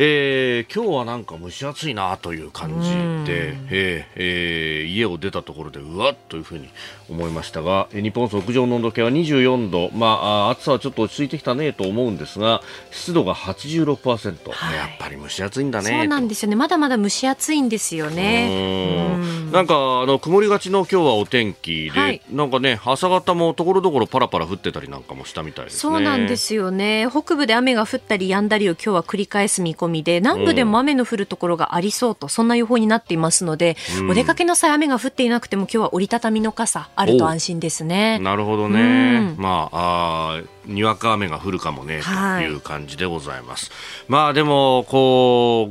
[0.00, 2.90] えー、今日はなんか蒸し暑いなという感じ
[3.28, 6.68] で、えーえー、家を出たところでうわっというふうに
[7.10, 15.90] 思いましたが、日本屋上の温度計は24度、まあ、暑さはちょっと落ち着いてきたねと思うんですが、湿度が86%、はい、やっぱり蒸し暑いんだね。
[15.90, 19.16] そうなんですよね、まだまだ蒸し暑いんですよね。
[19.48, 19.50] ん。
[19.50, 25.80] なんかあの曇りがちの今日はお天気で、はい、なんかね、朝方もところどころパラパラ降ってたりなんかもしたみたいですね。
[25.80, 33.76] そうなんですよね、北部で雨が降ったりやんだりを今日は繰り返す見込みで、南部でも雨の降るところがありそうと、そんな予報になっていますので、
[34.08, 38.18] お出かけの際雨が降っていなくても今日は折りたたみの傘あると安心ですね。
[38.18, 39.34] なるほどね。
[39.36, 42.10] まああにわか雨が降るかもね、と
[42.42, 43.70] いう感じでございます。
[44.08, 45.70] まあでもこ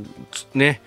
[0.54, 0.80] うね。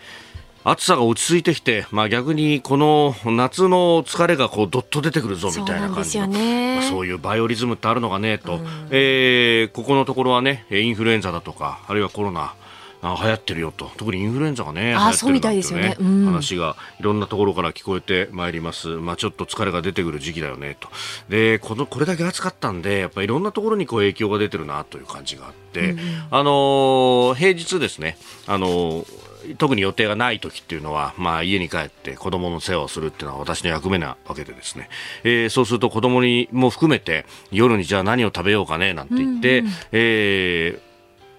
[0.63, 12.53] 暑さが落ち着いてきて、まあ、逆にこの夏の疲れがこうどっと出てくるぞみたいな感じのそう,、ねまあ、そういうバイオリズムってあるのかねと、うん、えー、ここのところはねインフルエンザだとかあるいはコロナ
[13.01, 13.91] あ流行ってるよと。
[13.97, 20.89] 特にインフルエンザがねあそうみたいですよね、うん、話がいろんなところから聞こえてまいります、まあ、ちょっと疲れが出てくる時期だよねと。
[21.29, 28.17] でこのこれだけ暑かったんでやっぱりいろんなところにこう影響が出てるなという感じがあって、うん、あのー、平日ですね。
[28.47, 34.89] あのー特に予定がない時っていうのは、まあ、家に帰って子供の世話をするっていうのは私の役目なわけでですね、
[35.23, 40.90] えー、そうすると子供にも含めて夜にじゃあ何を食べようかねなんて言って、うんうん、えー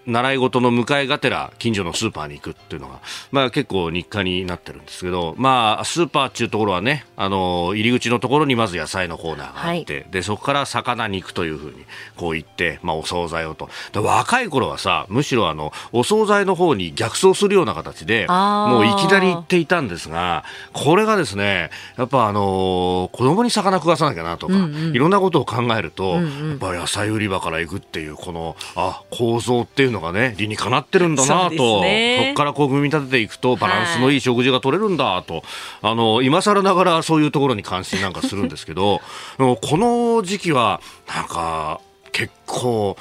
[0.06, 3.00] 習い事の迎えがてら近所のスーパーに行くっていうのが、
[3.30, 11.84] まあ結構日課になってるんですけど、まあスーパーっていうところはね、あの、入り口のところにまず野菜のコーナーがあって、はい、で、そこから魚に行くというふうに
[12.16, 13.68] こう行って、まあお惣菜をと。
[13.94, 31.56] 若い頃はさ、むしろあの、お惣菜の方に逆走するような形で、もういきなり行っていたんですが、これがですね、やっぱあの、子供に魚食わさなきゃなとか、うんうん、いろんなことを考えると、うんうん、やっぱ野菜売り場から行くっていう、この、あ、構造っていうのがね理にかなってるんだなと。
[31.56, 35.42] そ,、こからこう組み立てていくとバランスのいい食事が取れるんだと、はい、
[35.82, 39.00] あの今更ながらそういうところに関心なんかするんですけど
[39.38, 41.80] この時期はなんか
[42.12, 42.96] 結構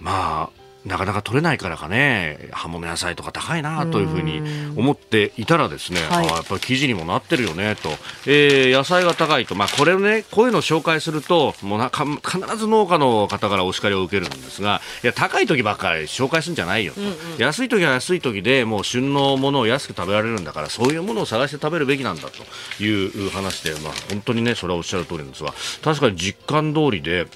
[0.00, 0.57] まあ
[0.88, 2.48] なかなか取れないからかね。
[2.52, 4.42] 葉物野菜とか高いなというふうに
[4.76, 7.90] 思っていたらですね、はい、あやっぱり記事にもなってるよねと、
[8.26, 27.26] えー、野菜が高いと、まあ、これをねこういうのを紹介するともうなか必ず農家の方からお叱りを受けるんですがいや高い時ばっかり紹介するんじゃないよと、うんうん、安い時は安い時でもう旬のものを安く食べられるんだからそういうものを探して食べるべきなんだという話で、まあ、本当にねそれはおっしゃる通りなんですが確かに実感通りで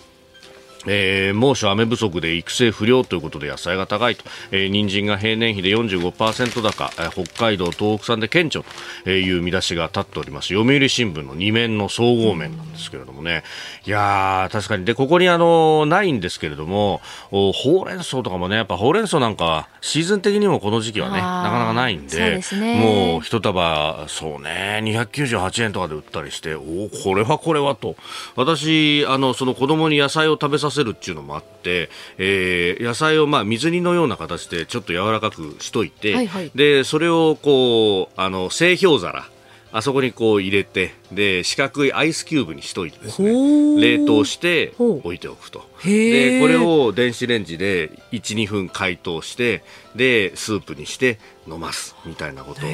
[0.87, 8.63] えー、猛暑、雨不足で育成不良ということで野菜が高いと、えー、人参が平年比で45%高、えー、北海道、東北産で顕著。
[9.05, 10.49] という見出しが立っております。
[10.49, 13.43] 読売新聞の2面の総合面なんですけれどもね、
[13.85, 14.85] いや確かに。
[14.85, 17.01] でここにあのないんですけれども
[17.31, 26.63] ほうれん草とかもねやっぱほうれん草なんかシーズン的にもこの時期はねなかなかないんで、ね、もう一束そうね298円とかで売ったりしてお
[27.05, 27.97] これはこれはと。
[28.37, 31.89] 私あのその子供に野菜を食べさせるっていうのもあって、
[32.19, 39.29] えー、野菜をまあ水煮のような形でちょっと柔らかくしといて、はいはい、でそれをこうあの製氷皿
[39.73, 43.31] あそこにこう入れてで四角いアイスキューブにしといてですね
[43.81, 45.71] 冷凍して置いておくと。
[45.85, 49.65] でこれを電子レンジで12分解凍して
[49.97, 51.19] でスープにして
[51.49, 52.71] 飲ますみたいなことを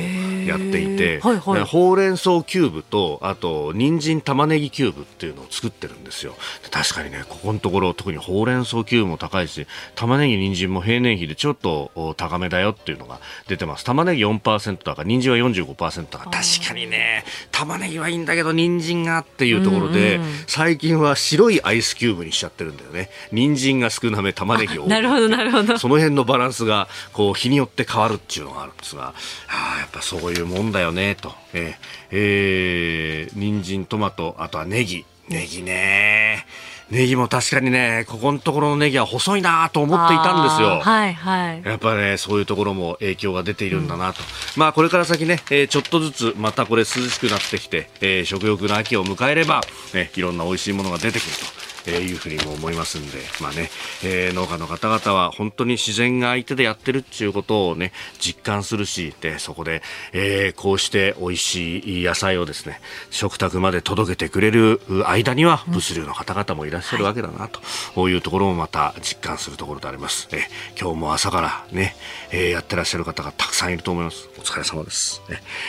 [0.47, 6.35] やっていて、はいはい、ほうれん草キューブとあと人参玉ねぎキューブっていうのを作ってるんですよ。
[6.71, 13.85] 確かにねここのところ特にほうれん草キューブも高いし玉ねぎ人参も平年比でちょっと高めだよっていうのが出てます。
[13.85, 23.09] 玉ねぎ4%だから人参は45%だから確かにね玉ねぎはいいんだけど人参がっていうところで、うんうん、最近は白いアイスキューブにしちゃってるんだよね。
[23.33, 25.79] 人参が少なめ玉ねぎを なるほどなるほど。
[25.79, 29.15] その辺のバランスがこう日によって変わるっていうのがあるんですが
[29.49, 31.75] あやっぱそういうもんだよねと、えー
[32.11, 35.07] えー、人参トマトあとはネギ。
[35.29, 36.47] ネギね
[36.91, 40.81] ネギも確かにね、ここのところのネギは細いなと思っていたんですよ。
[40.81, 41.63] はいはい。
[41.63, 44.21] やっぱね、そういうところも影響が出ているんだなと。
[44.57, 49.61] うん、まあ、これから先ね、えー、ちょっとずつまたこれ涼しくなってきて、えー、食欲の秋を迎えれば、
[49.93, 51.69] ね、いろんな美味しいものが出てくると。
[51.89, 53.71] えー、いうふうにも思いますんで、まあね、
[54.05, 59.83] えー、農家の方々は本当に自然が相手でやってるっていうことをね、実感するし、で、そこで、
[60.13, 62.81] えー、こうして美味しい野菜をですね、
[63.11, 67.49] 食卓まで届けてくれる間には、物流の方々もいらっしゃるわけだな、
[67.95, 70.29] と、いうところもまた実感するところであります。
[70.33, 70.49] え
[70.79, 71.97] 今日も朝からね、
[72.31, 74.29] えー、やってらっしゃる方がたくさんいると思います。
[74.39, 75.23] お疲れ様です。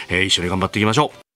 [0.09, 1.28] えー、一緒に頑張っていきましょう。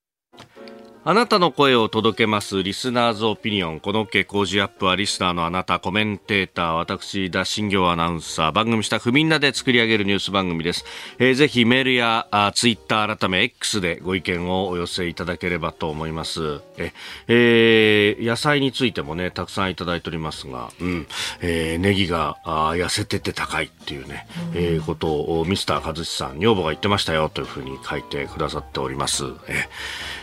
[1.05, 3.81] あなたの声を届けますリスナーズオピニオン。
[3.81, 10.85] この OK 工事アップはリスナーのあなた、コメンテーター、私、田新行アナウンサー、番組スタッフみんなで作り上げるニュース番組です。
[11.19, 16.61] えー、ぜひメールやあツイッター改め X でご意見をお寄せいただければと思います。
[16.77, 16.93] え、
[17.27, 21.07] えー、野菜についてもね、たくさんいただいておりますが、うん、
[21.41, 29.25] えー、ネギがあ痩せてて高いっていうね、うん、えー、ことをミスター和志さん、女房が言ってましたよというふうに書いてくださっております。
[29.49, 29.67] え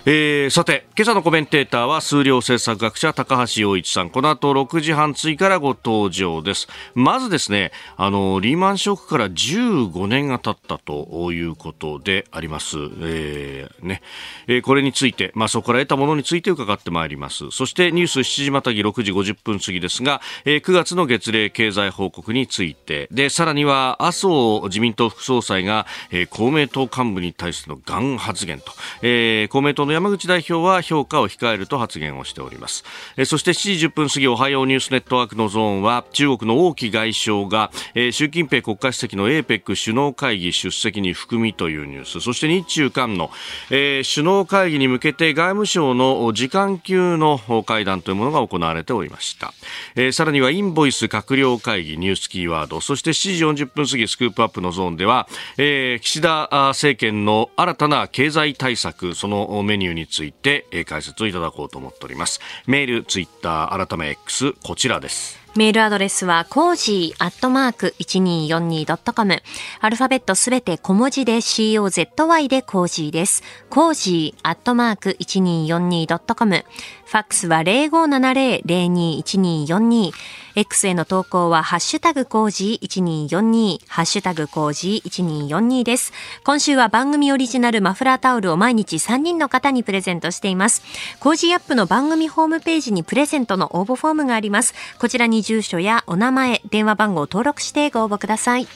[0.07, 4.11] えー、さて、今朝のコメンテーターは数量政策学者高橋洋一さん。
[4.11, 6.69] この後6時半追からご登場です。
[6.95, 12.77] まずですね、あの、リーマンショックから15年が経ったということであります。
[13.01, 14.03] えー、ね。
[14.47, 17.51] えー、これについて、まあ、そこから得たものについて伺ってまいります。
[17.51, 28.73] そしてニュース7時またぎ6時50分過ぎですが、えー、9月の月例経済報告について、で、さらには麻生自民党副総裁が、えー、公明党幹部に対してのガン発言と、
[29.03, 32.85] えー、公明党の山口代表は評価を控えると発言をしております。
[33.17, 43.31] えそして7時10分過ぎおはようニュースネットワークのゾーンは中国の王毅外相が、え習近平国家主席の APEC 首脳会議出席に含みというニュース、そして日中韓の、
[43.71, 49.53] え首脳会議に向けて外務省の時間級の会談というものが行われておりました。
[49.97, 55.29] えさらにはインボイス閣僚会議ニュースキーワード、そして7時40分過ぎスクープアップのゾーンでは、
[55.59, 62.41] え岸田政権の新たな経済対策、そのメニューについて、え解説をいただこうと思っております。
[62.67, 65.40] メール、ツイッター、改め X、こちらです。
[65.57, 69.43] メールアドレスは、コージーアットマーク 1242.com。
[69.81, 73.43] アルファベットすべて小文字で COZY でコージーです。
[73.69, 76.65] コージーアットマーク 1242.com。
[77.05, 80.13] ファックスは0570-021242。
[80.55, 86.13] X への投稿は、ハッシュタグコージー1242、ハッシュタグコージー1242です。
[86.45, 90.83] 今週は番組オリジナルマフラータオルを毎日3人の方にプレゼントしています。
[91.19, 94.75] コージーアップの番組ホームページにプレゼントの応募フォームがあります。
[94.99, 98.67] こちらに住所やお名前、電話番号を登録してご応募ください。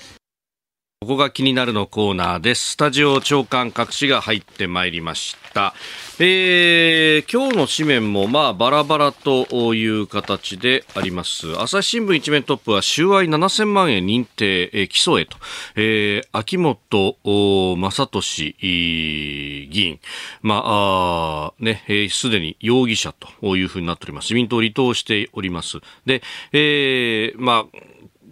[1.04, 2.70] ここが気になるのコーナーです。
[2.70, 5.74] スタジオ朝刊各紙が入ってまいりました。
[6.18, 11.60] えー、今日の紙面もまあバラバラという形であります。
[11.60, 15.36] 朝日新聞一面トップは収賄7000万円認定、えー、起訴へと、
[15.76, 20.00] えー、秋本真利議員、
[20.40, 24.24] まあ、あね、す、えー、で、に容疑者というふうになっております。
[24.24, 25.80] 自民党を離党しております。
[26.06, 26.22] で、
[26.52, 27.78] えー、まあ、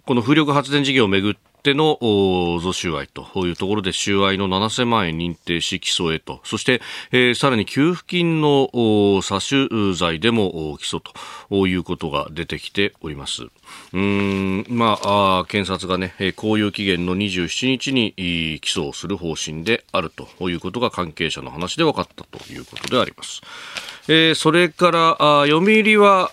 [0.07, 6.81] この風力発電事業をめぐってっての贈収賄というところで収賄の7000万円認定し起訴へとそして、
[7.13, 11.01] えー、さらに給付金の詐取罪でも起訴
[11.49, 13.43] ということが出てきております。
[13.93, 23.41] うんまあ、検察がね、公有期限の27日に起訴をする方針であるということが関係者の話で分かったということであります。
[24.09, 25.17] えー、それから
[25.47, 26.29] 読売は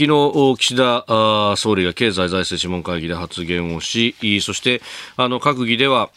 [0.00, 4.80] 昨日、岸田総理が経済財政諮問会議で発言をし、そして
[5.18, 6.08] あの閣議では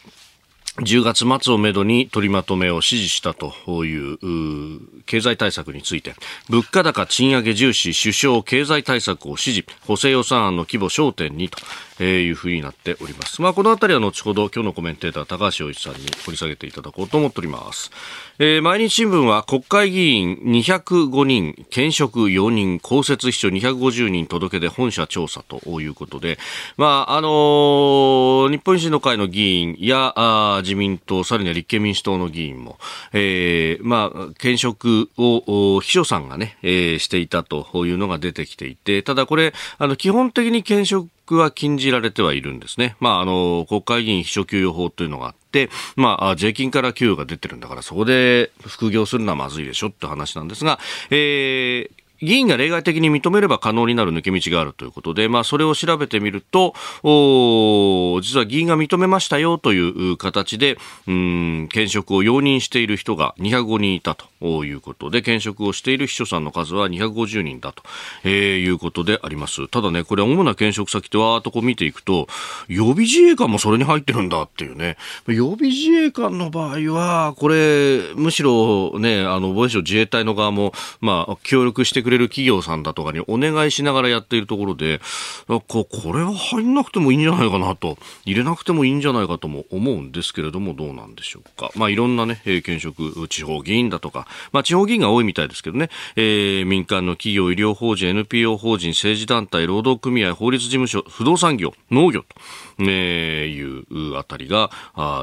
[0.78, 6.14] 10月末をめどに取りまとめを指示したという経済対策について
[6.48, 11.58] 物価高賃上げ重視首相経済対策を指示補正予算案の規模焦点にと、
[12.02, 13.40] いうふうになっております。
[13.40, 17.92] まあ、このあたりは後ほど今日のコメンテーター高橋洋一さんに掘り下げていただこうと思っております。
[18.40, 26.38] えー、毎日新聞は国会議員205人、兼職4人、公設秘書250人届け出本社調査ということで、
[26.76, 32.78] まあ、あのー、日本維新の会の議員やあ自民党、さらには立憲民主党の議員も、
[33.12, 42.96] えー、まあ、兼職を秘書さんがね、えー、していたというのが出てきていて、ただこれ、あの、基本的に兼職は禁じられてはいるんですね。
[42.98, 50.78] まあ、あの、国会議員秘書給与法というのがあって、まあ、税金から給与が出てるんだから、そこで副業するのはまずいでしょって話なんですが、
[51.10, 56.74] えー、議員が例外的に認めれば可能になる抜け道があるということで、まあ、それを調べてみると、
[58.22, 67.82] 実は議員が認めましたよという形で、うん、兼職を容認している人が205人いたということで、兼職をしている秘書さんの数は250人だと、
[68.22, 69.68] えー、いうことであります。
[69.68, 72.28] ただね、これ主な兼職先とわーっとこう見ていくと、
[72.68, 74.96] 予備自衛官もそれに入ってるんだっていうね。
[75.26, 85.00] 予備自衛官の場合は、これ、むしろね、あの、防衛省自衛隊の側も、まあ、協力してくれる企業さんだとかにお願いしながらやっているところで、
[85.48, 91.70] ここれは入んなくてもいいんじゃないかなと、入れなくてもいいんじゃないかとも思うんですけれども、どうなんでしょうか。
[91.74, 102.26] まあ、いろんなね、現職、地方議員だとか、まあ、地方議員が多いみたいですけどね、えー、民間の企業、医療法人、NPO 法人、政治団体、労働組合、法律事務所、不動産業、農業と、
[102.78, 103.62] えー、い
[104.12, 104.70] うあたりが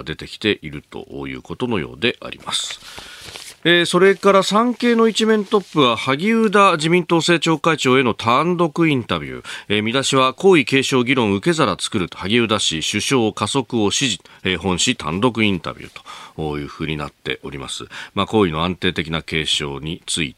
[0.05, 3.40] 出てきているということのようであります。
[3.63, 16.01] えー、それから産経の一面トップは萩生田自民党政調会長への単独インタビュー、えー、見出しは皇位継承議論受け皿作ると萩生田氏首相加速を指示、えー、本市単独インタビュー
[16.35, 20.35] というふうになっております、まあ、皇位の安定的な継承につい、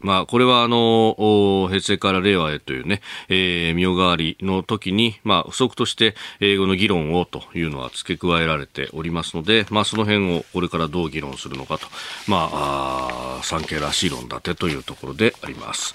[0.00, 11.86] まあ、これはあの平成から令和へというね、えー、身代わりの時に、まあ、不足として英語の議論をというのは付け加えられておりますので、まあ、その辺をこれからどう議論するのかと、
[12.28, 15.94] まあ、あ産経らしい論立てというところであります。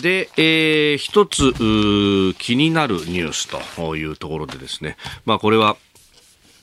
[0.00, 1.54] で、えー、一つ
[2.38, 5.76] 気になるニュースというところでですね、まあ、これは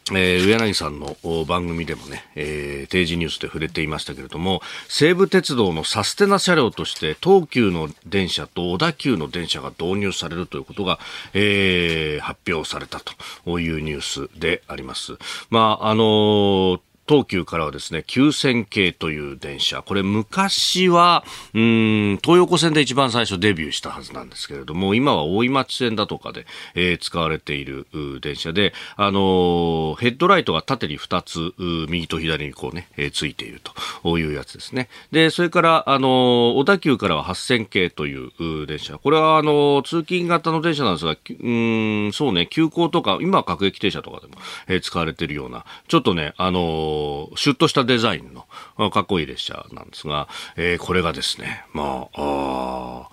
[0.10, 1.16] えー、上柳さんの
[1.46, 11.00] 番組でもね、えー、定時ニュースで触れていましたけれども、西武鉄道のサステナ車両として東急の電車と小田急の電車が導入されるということが、
[11.34, 13.00] えー、発表された
[13.46, 15.18] というニュースであります。
[15.50, 16.80] まあ、あのー
[17.12, 19.82] 東急からはですね、9000系という電車。
[19.82, 27.86] これ昔は、うん、東横線で一番最初デビューしたはずなんですけれども、今は大井町線だとかで、えー、使われている
[28.22, 31.54] 電車で、あのー、ヘッドライトが縦に2つ、
[31.90, 33.60] 右と左にこうね、えー、ついている
[34.04, 34.88] というやつですね。
[35.12, 38.98] で、それから、あのー、小田急からは8000系という電車。
[38.98, 44.36] これは、あの通勤型の電車なんですが、うん、そうね、急行とか、今は各駅停車とかでも、
[44.70, 47.01] え使われているような、ちょっとね、あの
[47.36, 53.10] シュッとしたデザインのかっこいい列車なんですが、えー、これがですね、まあ、あ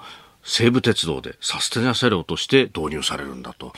[0.49, 3.73] 西武鉄道でサステナ車両として導入されるんだと。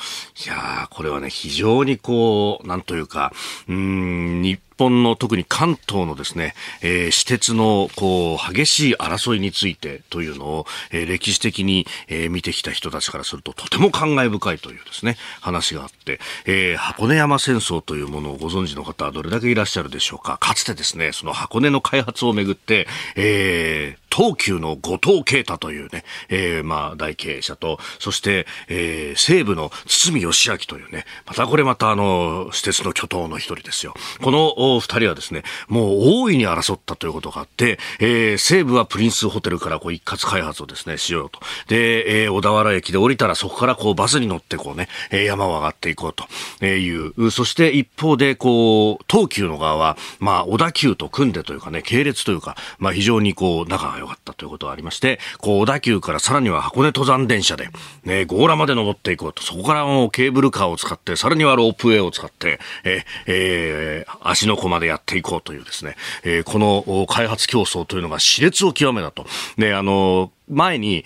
[0.45, 3.33] いやー、これはね、非常にこう、なんというか、
[3.69, 20.39] うん、日本の特に関東のですね、えー、私鉄のこう激しい争いについてというのを、えー、歴史的に、えー、見てきた人たちからするととても感慨深いというですね、話があって、えー、箱根山戦争というものをご存知の方はどれだけいらっしゃるでしょうか。
[20.39, 33.95] かつてですね、その箱根の開発をめぐって、えー、東急の後藤啓太というね、えー、まあ、大経営者と、そして、えー、西武の堤義明というね、またこれまたあの、私鉄の巨頭の一人ですよ。
[34.21, 41.41] この二人はですね、もう大いに争ったということがあって、えー、西武はプリンスホテルからこう一括開発をですね、しようと。
[41.67, 47.31] で、えー、小田原駅で降りたらそこからこうバスに乗ってこうね、えー、山を上がっていこうという。
[47.31, 57.69] そして一方で、こう、東急の側は、まあ、小田急と組んでというかね、系列というか、まあ非常にこう、仲が良かったということがありまして、こう、小田急からさらには箱根登山電車で、
[58.05, 59.43] ね、強羅まで登っていこうと。
[59.43, 69.27] そこからもうケーブルカーを使って、さらにはロープウェイを使って、ええー、足のこまでやっていこうというですね、えー、この開発競争というのが熾烈を極めたと。
[69.57, 71.05] で、あの、前に、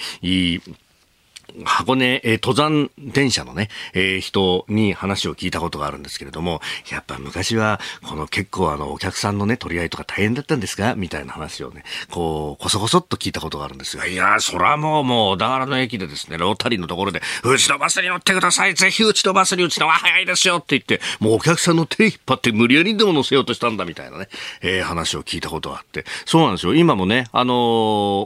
[1.65, 10.95] 箱根、えー、登山電車のね、えー、人に話を聞いたことがあるんですけれども、やっぱ昔は、この結構あの、お客さんのね、取り合いとか大変だったんですか？
[10.97, 18.75] みたいな話をね、こう、こそこそっと聞いたことがあるんですが、いやそらもう、もう、小田原の駅でですね、ロータリーのところで、うちのバスに乗ってください。
[18.75, 20.57] ぜひうちのバスにうちのは早いですよ。
[20.57, 24.29] って言って、もうお客さんの手引っ張って無理やりでも乗せようとしたんだみたいなね、
[24.61, 26.75] えー、話を聞いたことがあって、そうなんですよ。
[26.75, 27.57] 今もね、あのー、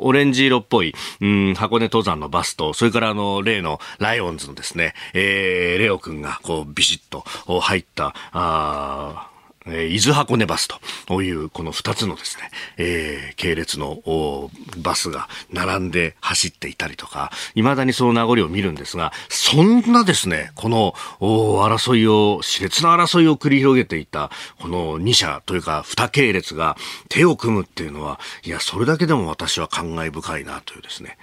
[0.05, 7.25] オレンジ色っぽい、うん、箱根登山のバスと、それからの、例のライオンズのですね、えー、レオ君がこうビシッと
[7.61, 9.29] 入った、あ
[9.71, 10.69] え、伊豆箱根バス
[11.07, 14.01] というこの2つのですね、えー、系列の
[14.79, 26.77] バスが並んで走っていたりとか、未だにその名残を見るんですが、そんなですね、この争いを、熾烈な争いを繰り広げていた、この2社というか2系列が
[27.09, 31.19] 手を組むっていうのは、いや、それだけでも私は感慨深いなというですね、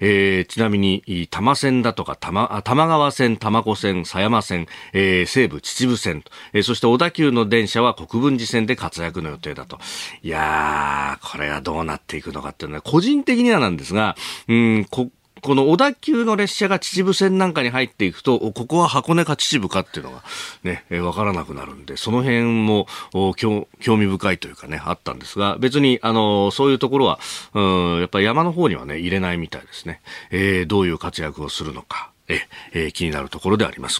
[0.00, 9.78] えー、ちなみに、多摩線だとか、玉玉川線、玉子線、狭山線、えー、西武秩父線、えー、そして小田急の電車は国分寺線で活躍の予定だと。
[10.22, 14.16] いやー、これはどうなっていくのかっていうのは、個人的にはなんですが、
[14.48, 15.10] うん、こ
[15.44, 20.22] この小田急の列車が秩父線なんかに入っていくと、ここは箱根か秩父かっていうのが
[20.62, 22.86] ね、わからなくなるんで、その辺も
[23.36, 27.20] 興味深いというかね、あったんですが、別に、あの、そういうところは、
[27.52, 30.00] うん、やっぱり山の方にはね、入れないみたいですね。
[30.30, 33.98] えー、どういう活躍をするのか、えー、気になるところであります。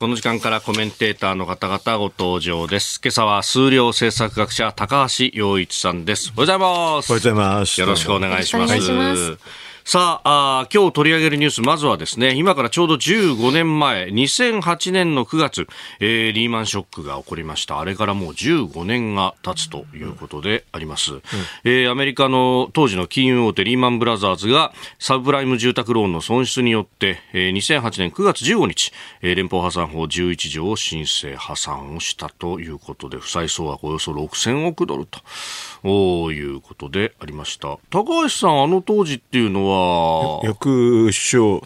[0.00, 3.00] この時間からコメンテーターの方々ご登場です。
[3.00, 6.32] 今朝は数量政策学者高橋洋一さんです。
[6.36, 7.12] おはようございます。
[7.12, 7.80] おはようございます。
[7.80, 9.38] よろしくお願いします。
[9.86, 15.66] さああ、今日取り上げるニュース、まずはですね、今からちょうど15年前、2008年の9月、
[16.00, 17.78] えー、リーマンショックが起こりました。
[17.80, 21.12] あれからもう15年が経つということであります。
[21.12, 21.20] うん、
[21.64, 35.20] えー、アメリカの当時の金融大手リーマンブラザーズが、サブプライム住宅ローンの損失によって、えー、2008年9月15日、えー、連邦破産法11条を申請破産をしたということで、負債総額およそ6000億ドルと。
[35.84, 37.78] いうことでありました。
[37.90, 39.73] 高橋さん、あの当時っていうのは
[40.44, 41.62] 役所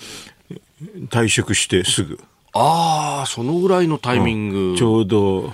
[1.09, 2.21] 退職してすぐ。
[2.53, 4.59] ああ、そのぐらいのタイミング。
[4.59, 5.53] うん、ちょうど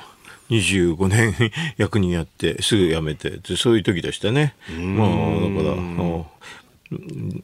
[0.51, 1.35] 25年
[1.77, 4.55] 役人やってすぐ辞めてそういう時でしたね。
[4.79, 6.25] まあだから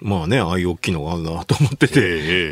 [0.00, 2.02] まあね、ああいう大きいのがあるなと思ってて、え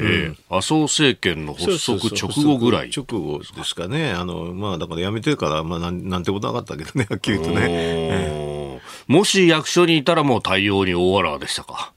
[0.03, 7.67] ーうん、麻生政権の発足直後ぐらい直後ですかね、あのまあ、だから辞めてから、まあなん、なんてことなかったけどね、はっきりとね。
[7.69, 11.93] えー、もし役所にいたらもう対応に大笑でしたか。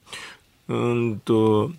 [0.72, 1.70] うんと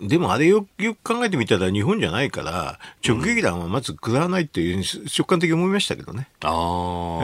[0.00, 4.84] でもあれよよく考えてみたら日本じゃないから、直撃弾はまず食らわないっていう
[5.16, 6.28] 直感的に思いましたけどね。
[6.42, 6.52] ああ、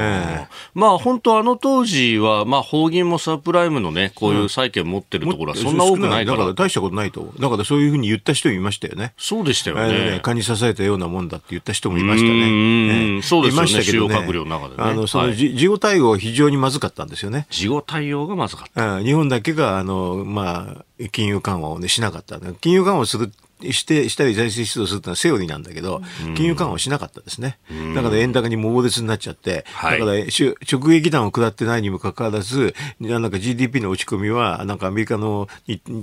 [0.01, 6.39] えー、まあ本当あの当時は、まあ法銀もサプライムのね、こういう債券持ってるところはそんな多くないから。
[6.39, 7.33] だから大したことないと。
[7.39, 9.15] だからそういうふうに言った人もいましたよね。
[9.17, 9.83] そうでしたよね。
[9.85, 13.15] えー、ね蚊に刺されたようなもんだって言った人もいましたね。
[13.17, 13.69] うん、そうですよね。
[13.83, 14.83] 主要閣僚の中でね。
[14.83, 17.47] あの、その、はい、事後対応は非常にまずかったんですよね。
[17.51, 19.03] 事後対応がまずかった。
[19.03, 22.39] 日本だけが、あの、まあ、金融緩和をね、しなかった。
[22.61, 23.33] 金融緩和をする
[23.71, 26.03] してしたり財政出動するってのはセオリーなんだけど、
[26.35, 27.59] 金融緩和をしなかったですね。
[27.95, 35.49] だから円高に猛烈になっちゃって、だから直撃弾を食らってないにもかかわらず、なんか GDP の落ち込みは、なんかアメリカの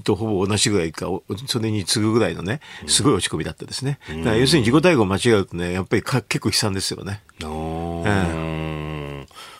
[0.03, 1.07] とほぼ同じぐらいか、
[1.47, 3.99] それに次ぐぐらいのね、すごい落ち込みだったですね。
[4.07, 7.21] だから要するに自己対応を間違うとね、やっぱりか結構悲惨ですよね。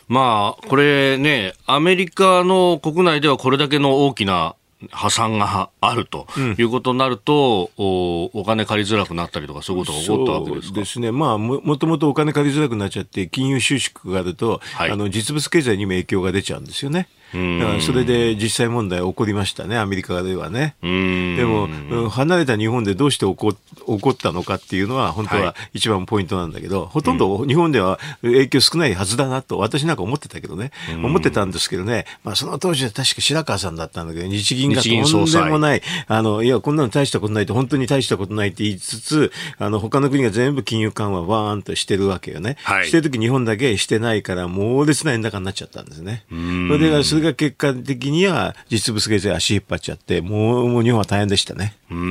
[0.08, 4.56] まあ、これね、アメリカの国内ではこれだけの大きな
[4.90, 6.26] 破産があると
[6.58, 17.08] いうことになると、うん、おお金借りづらくなったりとか、そういうことが起こったわけですですね、まあも、もともとお金借りづらくなっちゃって、金融収縮があると、はい、あの実物経済にも影響が出ちゃうんですよね。
[17.32, 20.74] だからそれで実際問題起こりましたね、アメリカではね。
[20.82, 21.68] でも、
[22.10, 30.70] 離れた日本でどうして起こ起こったのかっていうのは、本当は一番ポイントなんだけど、はい、ほとんど日本では影響少ないはずだなと、私なんか思ってたけどね、
[31.02, 42.56] 思ってたんですけどね、まあ、その当時は確か白川さんだったんだけど、日銀がとんでもない、あのいや、こんなの大したことないと、本当に大したことないって言いつつ、あの他の国が全部金融緩和バーンとしてるわけよね。
[42.62, 46.24] はい、してるとき日本だけしてないから、猛烈な円高になっちゃったんですね。
[46.28, 51.76] それでそれが結果的には実物経済足引っ張っちゃって、もうもう日本は大変でしたね。
[51.90, 52.02] うんう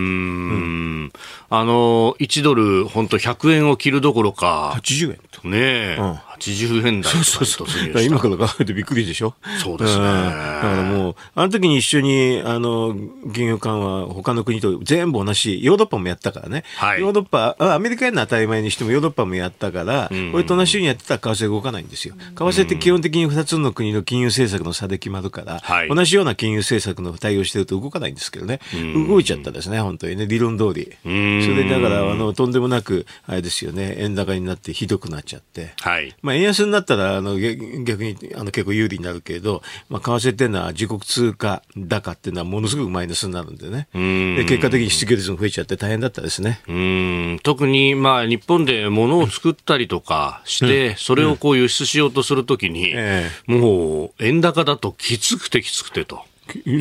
[1.06, 1.14] ん、
[1.50, 4.74] あの、1ドル、本当100円を切るどころか。
[4.78, 5.48] 80円と。
[5.48, 5.98] ねえ。
[6.00, 8.02] うん80円台そうそうそう。
[8.04, 9.36] 今から考えてびっくりでしょ？
[9.62, 12.96] そうですね、だからもうあの時に一緒にあの
[13.34, 20.20] 金融緩和他の国と全部同じヨーロッパもやったからね、はい、ヨーロッパアメリカへの当たり前にしてもヨーロッパもやったから、うん。
[20.20, 22.16] うん、これと同じようにやってたら為替動かないんですよ。
[22.16, 28.60] 為替って基本的に2つの国の金融政策の差で決まるから、はい、同じような金融政策の対応してると動かないんですけどね、
[29.08, 30.28] 動いちゃったですね本当にね。
[30.28, 30.94] 理論通り。
[31.04, 33.96] それでだからあのとんでもなくあれですよね。
[33.98, 56.24] 円高になってひどくなっちゃって、はい、まあ円安になったらあの逆にあの結構有利になるけれど、まあ、為替っていうのは自国通貨高っていうのはものすごくマイナスになるんでね、で結果的に失業率も増えちゃって大変だったですねうん特に、まあ、日本で物を作ったりとかして、うん、それをこう輸出しようとするときに、うん、もう円高だときつくてきつくてと。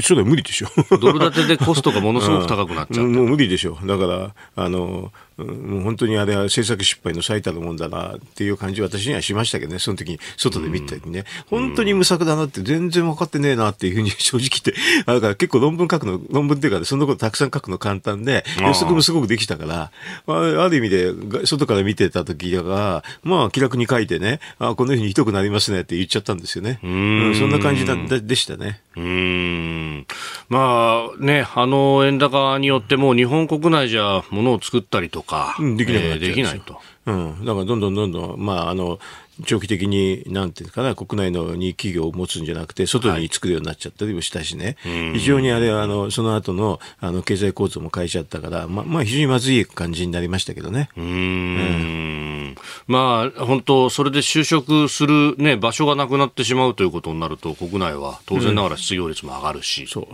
[0.02, 0.68] それは無理でしょ。
[0.98, 3.06] ドル建てでコストがものすごく高くなっちゃ う。
[3.06, 3.78] もう無理でしょ。
[3.84, 14.74] だから、あの、もう本当にあれは政策失敗の最たるもんだなっていう感じ私にはしましたけどね、その時に外で見た時にね、本当に無策だなって全然分かってねえなっていうふうに正直言って、
[15.06, 19.92] だから結構論文書くの、論文っていうか、そんなことたくさん書くの簡単で、予測もすごくできたから、
[20.26, 26.80] あ、ある意味で外から見てた時だから、まあ気楽に書いてね、あこのようにひどくなりますねって言っちゃったんですよね。
[26.82, 28.80] うん、そんな感じだでしたね。
[28.96, 30.06] うん。
[30.48, 35.27] まあね、あの円高によっても日本国内じゃ物を作ったりとか、
[35.58, 36.80] うん、できなくなっちゃう、えー、できないと。
[37.06, 38.98] うん、だからどんどんどんどん、まあ、あの、
[39.46, 50.88] 長期的に、なんていうかな、国内のに企業を持つんじゃなくて、外に作るようになっちゃったりもしたしね、はい、非常にあれは、あの、その後の、あの、経済構造も変えちゃったから、ま、まあ、非常にまずい感じになりましたけどね。
[50.96, 59.82] うんうんまあ、本当、それで就職するね、場所がなくなってしまうということになると、国内は当然ながら失業率も上がるし。
[59.82, 60.06] うん、そう。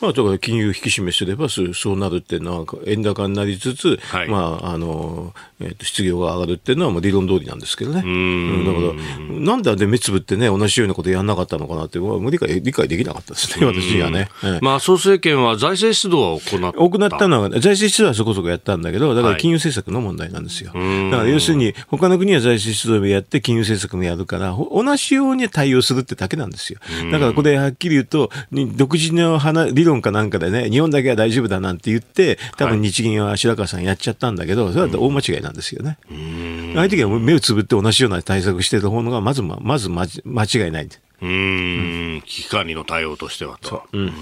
[0.00, 8.02] まあ、だから金融引き締めすればそうなるっていうのは円高になりつつ、はい、まああのえー、と失業が上がるっていうのはもう理論通りなんですけどね。
[8.04, 14.28] うん、だからなんであれ目つぶってね同じようなことやらなかったのかなってもう理解理解できなかったですね私にはね。
[14.60, 16.78] まあ総政権は財政出動は行った。
[16.78, 20.72] 行ったのは財政出動はそこそこやったんだけどだから金融政策の問題なんですよ。
[20.74, 26.80] はい、だから要するに他の国は財政出動もやって金融政策もやるから同じように対応するってだけなんですよ。
[27.12, 28.30] だからこれはっきり言うと
[28.76, 29.38] 独自の
[29.84, 35.98] 理論かなんかでね日本だけは大丈夫だなんて言って多分日銀は白川さんやっちゃったんだけどそれは大間違いなんですよね。
[36.74, 40.88] 相手が目をつぶって同じような対策してる方がまずまず間違いない。
[41.22, 43.84] うん、危機管理の対応としてはと。
[43.92, 44.12] う、うん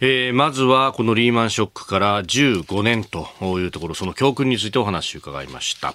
[0.00, 3.28] えー、まずはこのリーマンショックから15年と
[3.58, 5.94] いうところ、その教訓についてお話を伺いました。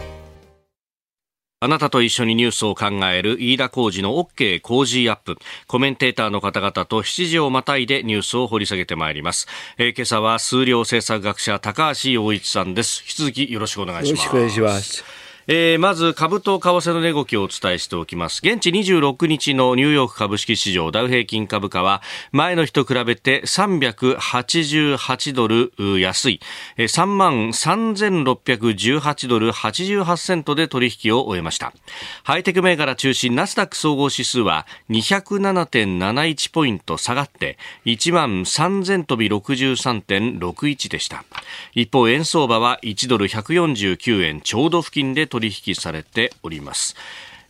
[1.63, 5.37] あなたと一緒にニュースを考える飯田浩二の OK 工事アップ。
[5.67, 9.47] コメンテーターの方々と7時をまたいでニュースを掘り下げてまいります。
[9.77, 13.03] えー、今朝は数量政策学者高橋洋一さんです。
[13.03, 14.25] 引き続きよろしくお願いします。
[14.25, 15.20] よろしくお願いします。
[15.53, 18.39] えー、まず株と為替の値動きをお伝えしておきます。
[18.41, 26.39] 現地26日のニューヨーク株式市場ダウ平均株価は前の日と比べて388ドル安い。
[26.77, 31.73] 3万3618ドル88セントで取引を終えました。
[32.23, 41.25] ハイテク銘柄中心ナスダック総合指数は207.71ポイント下がって1万3000飛び63.61でした。
[41.73, 46.95] 一方円相場は1ドル149円ちょうど付近で取引されております。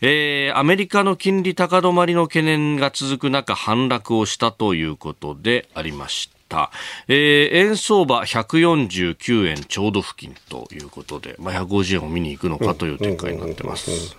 [0.01, 6.71] えー、アメリカの金利高止まりの懸念が続く中、反落をしたということでありました。
[7.07, 14.17] えー、円相場149円ちょうど付近ということで、まあ、150円を見に行くのかという展開になってます。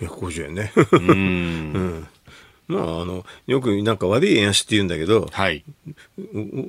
[0.00, 0.72] 150円ね。
[0.92, 2.08] うん、 うん
[2.68, 5.64] まあ、あの、よくなんか悪い円安って言うんだけど、はい。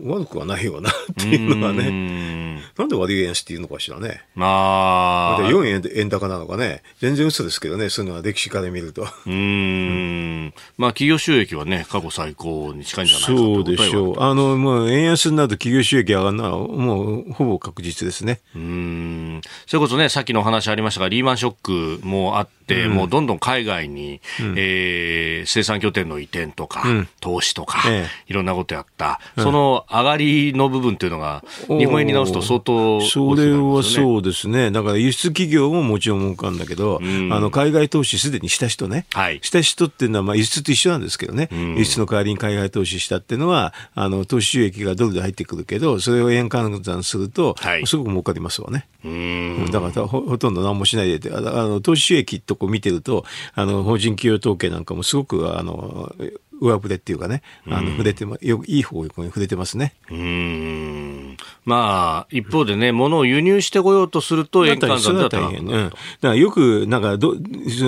[0.05, 4.21] 悪くはないよな っていうのはね、なんで悪い円安って言うのかしらね。
[4.33, 5.41] まあ。
[5.41, 9.07] 4円円高なのかね、全然嘘ですけどね、そういうのは歴史家で見ると。
[9.27, 10.53] うん。
[10.77, 14.21] まあ、企業収益はね、過去最高に近いんじゃないかとそうでしょう。
[14.21, 18.39] あの、もう円安になると企業収益上がるのは、もうほぼ確実ですね。
[18.55, 19.41] うん。
[19.67, 34.71] それこそね、さっきのお話ありましたが、リーマンショックもあって、うん、もうどんどん海外に、うん、えー、生産拠点の移転とか、うん、投資とか、ええ、いろんなことやった、その上がりの部分っていうのが、日本円に直すと相当、ね、それはそうですね。
[34.71, 37.03] だから輸出企業ももちろん儲かるんだけど、あ
[37.39, 48.85] の海外投資すでにした人ね、はい、した人っていうのは、まあ、輸出と一緒なんですけどね、輸出の代わりに海外投資したっていうのは、あの投資収益がドルで入ってくるけど、それを円換算すると、はい、すごく儲かりますわね。
[49.03, 56.13] うんだからほとんど何もしないであの投資収益とこ見てるとあの法人企業統計なんかもすごくあの
[56.61, 59.93] 上振れっていうかね、あの、触れてま、よいい方向に触れてますね。
[60.11, 61.37] うん。
[61.65, 65.73] まあ、一方でね、物を輸入してこようとすると、円換算だったら大変、ね。
[65.73, 65.83] うん。
[65.85, 67.35] だからよく、なんかど、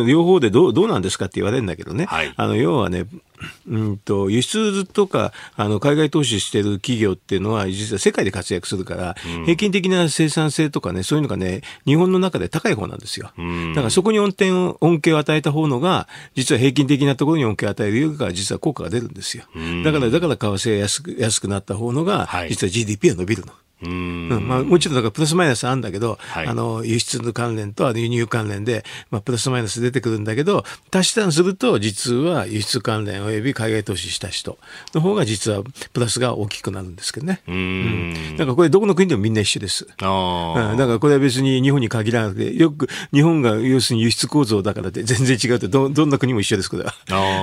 [0.05, 2.05] 両方でどう、どうなんですかって言われるんだけどね。
[2.05, 2.33] はい。
[2.35, 3.07] あの、要はね、
[3.67, 23.53] うんと輸出とかあの海外投資してる企業っていうのは実は世界で活躍するから、うん、平均的な生産性とかねそういうのがね日本の中で高い方なんですよ、うん、だからそこに恩典を恩恵を与えた方のが実は平均的なところに恩恵を与えるよりか実は効果が出るんですよ、うん、だからだから為替が安く安くなった方のが、実は GDP は伸びるの。
[23.83, 30.63] うんまあ、もうちろんだからプラスマイナスあるんだけど、はい、あの輸出の関連と輸入関連で、まあ、プラスマイナス出てくるんだけど
[30.93, 34.57] 足し算すると実は輸出関連および海外投資した人
[34.93, 35.63] の方が実は
[35.93, 37.41] プラスが大きくなるんですけどね。
[37.47, 39.87] うん、だからこれどこの国でもみんな一緒です。
[40.01, 46.93] あうん、だからこれは別に日本に限らなくてよく日本が要するに輸出構造だからって全然違うってどどんな国も一緒ですこれは。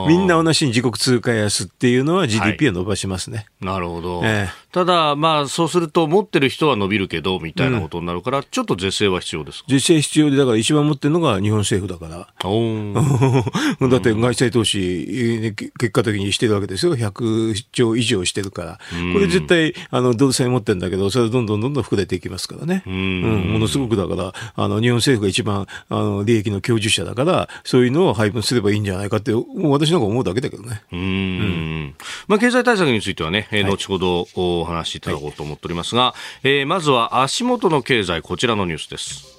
[0.06, 3.38] みんな同じに自国通貨安っていうのは GDP を伸ばしますね。
[3.38, 4.20] はい、なるほど。
[4.24, 12.28] えーただ、まあ、そうすると、持ってる人は伸びるけど、みたいなことになるから、うん、ちょっと是正は必要です是正必要で、だから一番持ってるのが日本政府だから。
[13.88, 16.94] だって外債投資、結果的にしてるわけですよ。
[16.94, 18.78] 100兆以上してるから。
[19.14, 22.82] これ絶対、あの、ドル債持ってるんだけど、それどんどんどんどん膨れていきますからね。
[22.86, 30.82] うん、ものすごくだから、あの、日本政府が一番、あの、利益の享受者だから、そういうのを配分すればいいんじゃないかって、もう私なんか思うだけだけどね。
[30.92, 31.94] うん。
[32.26, 34.26] まあ、経済対策についてはね、えー、後ほど
[34.60, 39.38] お話しいただこうと思っておりますが、はい、えー、まずは足元の経済、こちらのニュースです。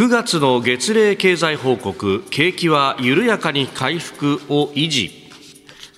[0.00, 5.19] 9月の月例経済報告景気は緩やかに回復を維持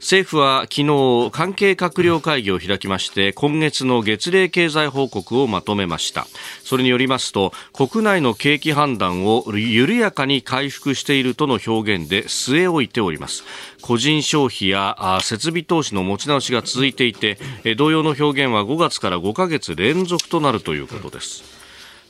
[0.02, 6.26] 政府は昨日関係閣僚会議を開きまして今月の月例経済報告をまとめました。
[6.64, 13.44] それによりますと国内の景気判断を緩やかに回復しているとの表現で据え置いております。
[13.80, 17.38] 個人消費や設備投資の持ち直しが続いていて
[17.76, 21.44] 同様の表現は5月から5ヶ月連続となるということです。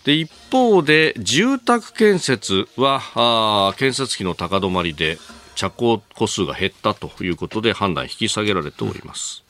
[0.04, 5.18] で一方で住宅建設は建設費の高止まりで
[5.54, 9.42] 着工戸数が減ったということで判断引き下げられております。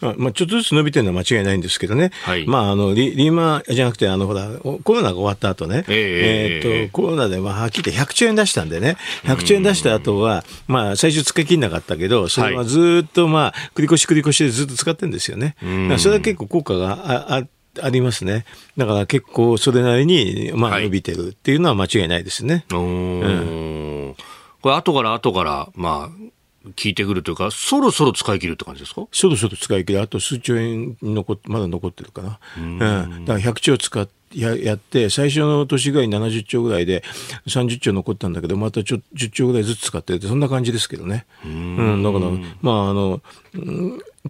[0.00, 4.48] まあ、ちょっとずつ伸びてるのは間違いないんですけどね、はい、まあ、あのリリーマンじゃなくてあのほら、
[4.82, 15.54] コロナが終わった後ね、えー、えー、とコロナで、まあ、はっきり言って100兆円出したんでね、100兆円出した後は、まあ、最初使い切んなかったけど、それはずっと、まあ、繰り越し繰り越しでずっと使ってるんですよね。
[15.98, 17.42] それは結構効果がああ
[17.80, 18.44] ありますね。
[18.76, 22.64] だから結構それなりに、まあ、伸びてるっていうのは間違いないですね。
[22.70, 24.16] はい、うん
[24.62, 29.06] これ後から後から、まあ、聞いてくるというか、そろそろ使い切るって感じですか？
[29.10, 30.00] そろそろ使い切る。
[30.00, 32.38] あと数兆円残まだ残ってるかな。
[32.56, 32.78] うん。
[32.78, 37.02] だから100兆使って、ややって、最初の年ぐらいに70兆ぐらいで、
[37.48, 41.26] 30兆残ったんだけど、またちょ10兆ぐらいずつ使ってて、そんな感じですけどね。
[41.44, 42.30] うんうん、だから、
[42.62, 43.20] まあ、あの、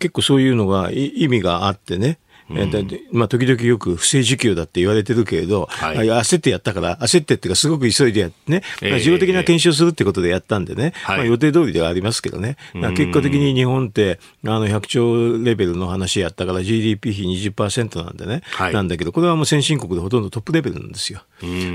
[0.01, 2.19] 結構そういうのが意味があってね。
[2.57, 21.23] えー、まあ、時々よく不正受給だって言われてるけれど、はい、焦ってやったから、焦ってっていうか、すごく急いでやってね、まあ、事後的な検証するってことでやったんでね、まあ、予定通りではありますけどね、結果的に日本って、あの、100兆レベルの話やったから GDP 比20%なんでね、はい、なんだけど、これはもう先進国でほとんどトップレベルなんですよ。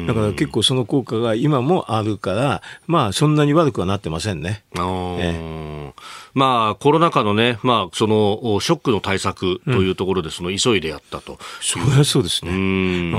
[0.07, 4.63] だから結構その効果が今もあるから、まあ、そんなに悪くはなってませんね。
[4.75, 5.93] えー
[6.37, 11.39] まあ、コロナ禍のね、まあ、その、ショックの対策というところで、その、急いでやったと。
[11.61, 12.51] そりゃそうですね。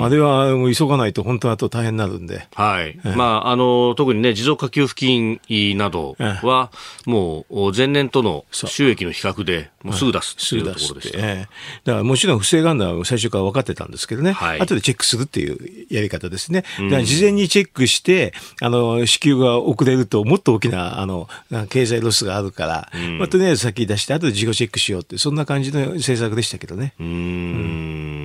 [0.00, 2.46] あれは、急がないと、本当はと大変になるんで。
[2.54, 2.96] はい。
[3.16, 5.40] まあ、あの、特にね、持続化給付金
[5.76, 6.70] などは、
[7.06, 11.18] もう、前年との収益の比較で、もうすぐ出すっていうところでした。
[11.18, 11.48] え
[11.82, 14.30] だから、もちろん不正があるのは最初から分かってたんですけどね。
[14.30, 14.60] はい。
[14.60, 16.62] 後でチェックするっていうやり方ですね。
[16.78, 21.28] だから、事前にチェックして、あの、支給が遅れると、もっと大きな、あの、
[21.68, 26.94] 経済ロスがあるから、まあ、とりあえず先出して、後で自己チェックしようって、そんな感じの政策でしたけどね。
[27.00, 28.17] うんうん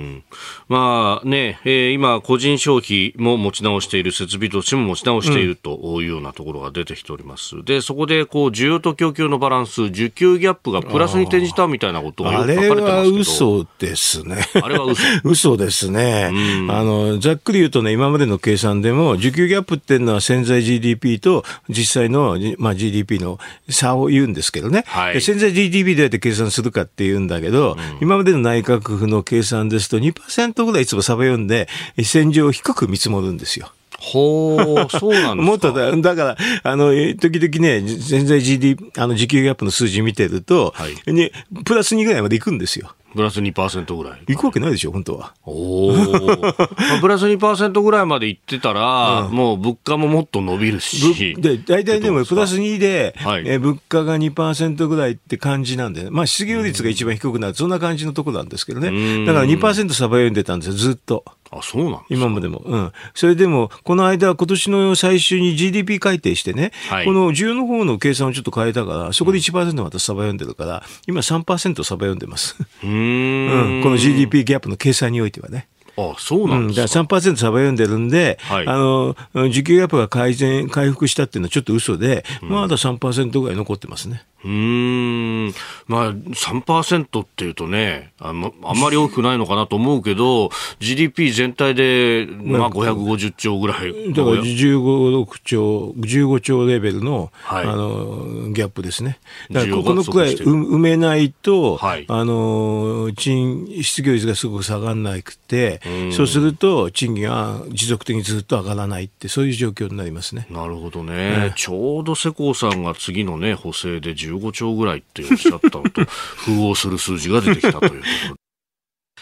[0.68, 7.56] まあね、えー、今、個人消費も持ち直している、設備投資も持ち直しているというようなところが出てきております。
[7.56, 14.36] うん、で、そこで、こう、需要と供給のバランス、需給ギャップがプラスに転じたみたいなことがよく書かれてますけどあれは嘘ですね。
[14.62, 16.30] あれは嘘 嘘ですね。
[16.68, 24.84] あの、ざっくり言うとね、今までの計算でも、需給ギャップっていうのは潜在 GDP と実際の、まあ、GDP の差を言うんですけどね。
[24.86, 31.68] はい、潜在 GDP どうやって計算するかっていうんだけど、うん、今までの内閣府の計算ですと2%ぐらいいつも差が読んで、
[32.02, 33.72] 線上低く見積もるんですよ。
[33.98, 35.34] ほう、そうなんですか。
[35.36, 41.32] もっとだ、だから、あの、時々ね、全然 GD、あの、時給ギャップの数字見てると、はい、ね、
[41.64, 42.92] プラス2ぐらいまでいくんですよ。
[43.14, 44.20] プラス2%ぐらい。
[44.26, 45.34] 行くわけないでしょ、本当は。
[45.44, 45.92] おお。
[45.96, 51.34] まあ、プラス2%ぐらいまで行ってたら、うん、もう物価ももっと伸びるし。
[51.38, 59.24] で、大体でもプラス2で、はい、え物価が2%ぐらいって感じなんで、まあ失業率が一番低くなる、そんな感じのところなんですけどね。
[59.24, 61.24] だから2%サバ読んでたんですよ、ずっと。
[61.58, 62.58] あ、そうなん今までも。
[62.64, 62.92] うん。
[63.14, 72.56] それでも、この間、今年の最終に GDP 改定してね、はい、この需要の方の計算をちょっと変えたから、そこで1%またサバ読んでるから、今3%サバ読んでます。
[72.82, 73.82] うんうん。
[73.82, 75.68] この GDP ギャップの計算においてはね。
[75.96, 84.24] あそうなんですか、うん、だ3%サバ読んでるんで、はい、あの、需給ギャップが改善、回復したっていうのはちょっと嘘で、うん、まだ3%ぐらい残ってますね。
[84.44, 85.54] うん。
[85.86, 94.12] まあ、3%っていうとねあん、まあんまり大きくないのかなと思うけど、GDP 全体で、まあ、550兆ぐらい。
[94.12, 99.18] だから15、6兆、15兆レベルの、はい、あの、ギャップですね。
[99.50, 110.46] だからこのくらい埋めないと、はい、あの、賃、失業率がすごく下がらなくて、うそうすると、賃金が持続的にずっと上がらないって、そういう状況になりますね。
[110.50, 111.14] なるほどね。
[111.14, 118.36] ねちょうど世耕さんが次のね、補正で15 15兆ぐらいっておっしゃったのと、 符合する数字が出てきたというところ。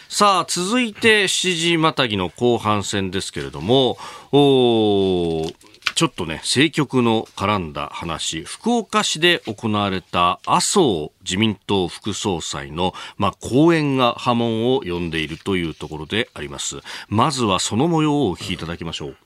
[0.09, 3.97] さあ、続いて7時またぎの後半戦ですけれども、
[4.31, 5.51] お
[5.95, 16.79] ちょっとね、政局の絡んだ話、福岡市で行われた麻生自民党副総裁の、まあ、講演が波紋を呼んでいるというところであります。
[17.09, 19.17] まずはその模様をお聞きいただきましょう。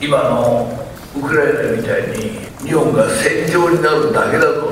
[0.00, 0.68] 今の
[1.16, 4.70] ウクライナみたいに日本が戦場になるだけだと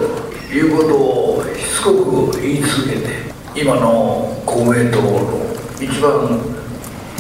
[0.53, 5.43] いうことをしつこく言い続けて今の公明党の
[5.81, 6.41] 一番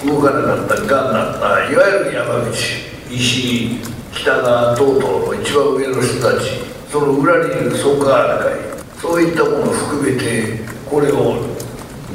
[0.04, 3.78] 動かなかったがんなったいわゆる山口石井
[4.12, 6.50] 北川等々の一番上の人たち
[6.90, 11.36] その裏にいる創価会そういったものを含めてこれを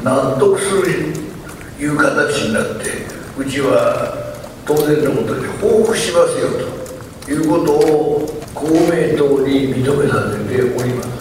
[0.03, 1.13] 納得する
[1.77, 4.26] という形になってうちは
[4.67, 6.49] 当然のことで報復しますよ
[7.25, 11.17] ということを公明党に認めさせております。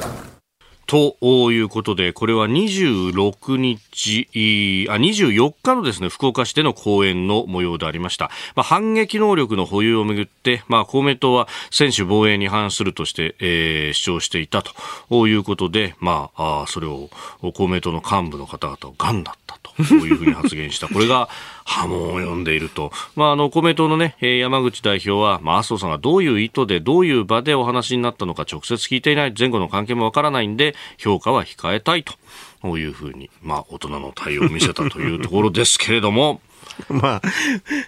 [0.86, 1.16] と
[1.50, 8.30] いうことで、これは26日、あ、24日のですね、福岡市での講演の模様でありました。
[8.54, 17.10] まあ、反撃能力の保有をめぐって、まあ、公明党は専守防衛に反するとして、えー、主張していたということで、まあ、あそれを
[17.54, 19.36] 公明党の幹部の方々をガンだ
[19.76, 20.88] こういうふうに発言した。
[20.88, 21.28] これが
[21.64, 22.92] 波紋を呼んでいると。
[23.14, 32.14] まあ、あの、公明党のね、山口代表は、まあ、麻生さんがどういう意図で、どういう場でお話になったのか直接聞いていない、前後の関係もわからないんで、評価は控えたいと。
[32.64, 36.40] いうふうに、まあ、大人の対応を見せたというところですけれども、
[36.88, 37.22] まあ、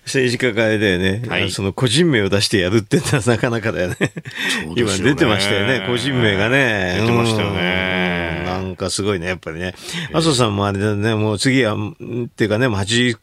[0.04, 3.96] 政治家会だよね、はい、その個人名を出してやるってのはなかなかだよね。
[4.00, 4.12] ね
[4.76, 6.96] 今出てましたよね、個人名がね。
[7.00, 8.44] 出てましたよね。
[8.46, 9.74] なんかすごいね、やっぱりね。
[10.12, 13.18] 麻生さんもあれだね、もう次は、っていうかね、もう80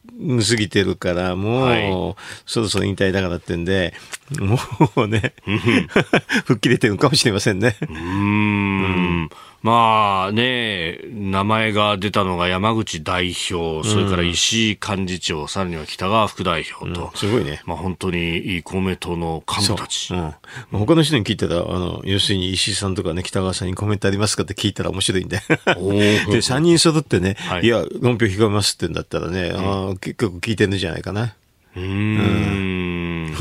[0.48, 2.15] 過ぎてるから、もう、はい、
[2.46, 3.94] そろそろ引退だからってんで、
[4.39, 4.58] も
[5.04, 5.34] うね、
[6.46, 7.76] 吹っ切れてるかもしれませんね。
[7.89, 9.30] うん。
[9.65, 17.62] まあね、名前が出たのが山口代表、それから石井幹事長、さらには北川副代表と、すごいね。
[17.65, 20.13] まあ本当に公明党の幹部たち。
[20.13, 20.34] うん、
[20.71, 25.38] 他の人に聞いたら、あの、要するに石井さんとかね、北川さんにコメントありますかって聞いたら面白いんで。
[25.47, 31.36] で、3人揃ってね、はい、いや、論評控えますってんだったらね、うん、あ結構聞いてるんじゃないかな。
[31.75, 33.35] うん。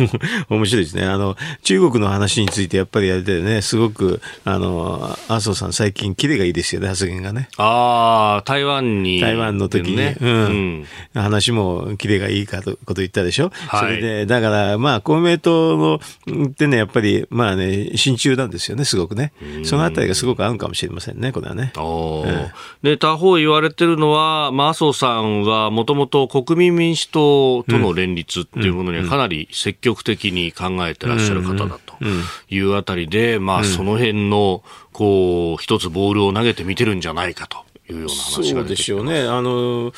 [0.49, 1.05] 面白いですね。
[1.05, 7.49] あの、中国の話についてやっぱりあれだよね、すごく、あの、麻生さん最近キレがいいですよね、発言がね。
[7.57, 13.51] ああ、台湾に、台湾の時に、ね、うん、うん、話もキレがいいかとこと言ったでしょ。
[13.69, 16.01] はい、それで、だから、まあ、公明党の、
[16.47, 19.33] ってね、やっぱり、まあね、親中なんですよね、すごくね。
[19.65, 21.73] そのあたりがすごく合うかもしれませんね、これはね。
[21.77, 22.51] おうん、
[22.83, 31.97] で、他方言われてるのは、まあ、麻生さんはもともと国民民主党との連立、立っていうものにはかなり積極的に考えてらっしゃる方だと
[32.49, 37.59] いうあたりで、まあ、その辺の、こう、一つボールを投げてみてるんじゃないかと
[37.91, 39.05] いうような話が出てきてます。
[39.05, 39.29] そうですよね。
[39.29, 39.93] あの、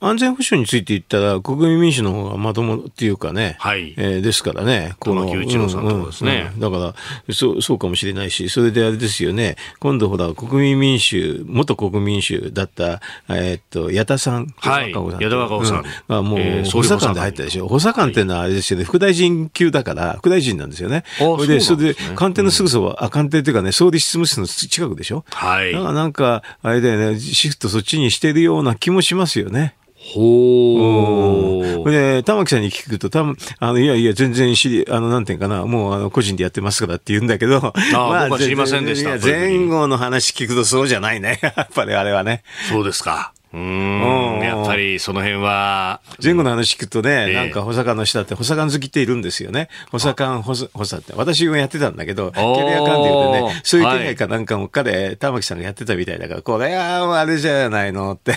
[0.00, 6.94] 安全保障について言ったら、国民民主の方がまともっていうかね、はい、えー、ですからね、この、一郎さんとかですね、うんうん、だか
[7.28, 15.84] ら、そう、そうかもしれないし、それであれですよね、今度ほら、国民民主、元国民民主だった、えー、っと、矢田さん、はい、矢田若夫さん。
[16.08, 17.68] うん、もう、えー、補佐官で入ったでしょ。
[17.68, 21.04] 補佐官っていうのはあれですよね、副大臣級だから、副大臣なんですよね。
[21.18, 25.24] それで、それで、官邸のすぐそば、あ、官邸っていうかね、総理執務室の近くでしょ。
[25.30, 25.72] はい。
[25.72, 29.74] だからなんか、あれだよね、シフトそっちにしてるような気もしますよね。
[30.14, 31.90] ほう。
[31.90, 39.18] で、玉木さんに聞くと、たぶん、あの、いやいや、全然知り、あの、なんていうかな、もう、あの、個人でやってますからって言うんだけど、あ まあ、僕は知りませんでした。
[39.18, 41.40] 前後の話聞くとそうじゃないね。
[41.42, 42.42] やっぱりあれはね。
[42.68, 43.32] そうですか。
[43.56, 46.02] うん、やっぱりその辺は。
[46.22, 49.70] 前後の話聞くとね、えー、なんか補佐官の下って補佐官好きっているんですよね。
[49.90, 51.14] 補佐官補佐、補佐って。
[51.16, 58.34] 私もやってたんだけど、キャリア官で言うとね、そういう手配かなんかも彼、玉木さんがやってたみたいだから、これはあれじゃないのって。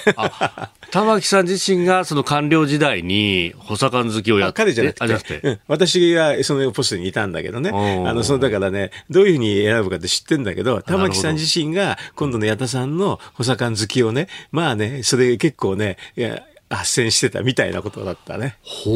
[0.91, 7.71] 玉木さん自身がその官僚時代に補佐官好きをやって彼じゃなくて、うん、私がそのポストにいたんだけどね。
[8.07, 18.55] あの、そのだからね、どういうふうに選ぶかって知ってんだけど、玉木さん自身が今度の矢田さんの補佐官好きをね、まあね、それ結構ね、いや斡旋してたみたいなことだったね。
[18.61, 18.91] ほ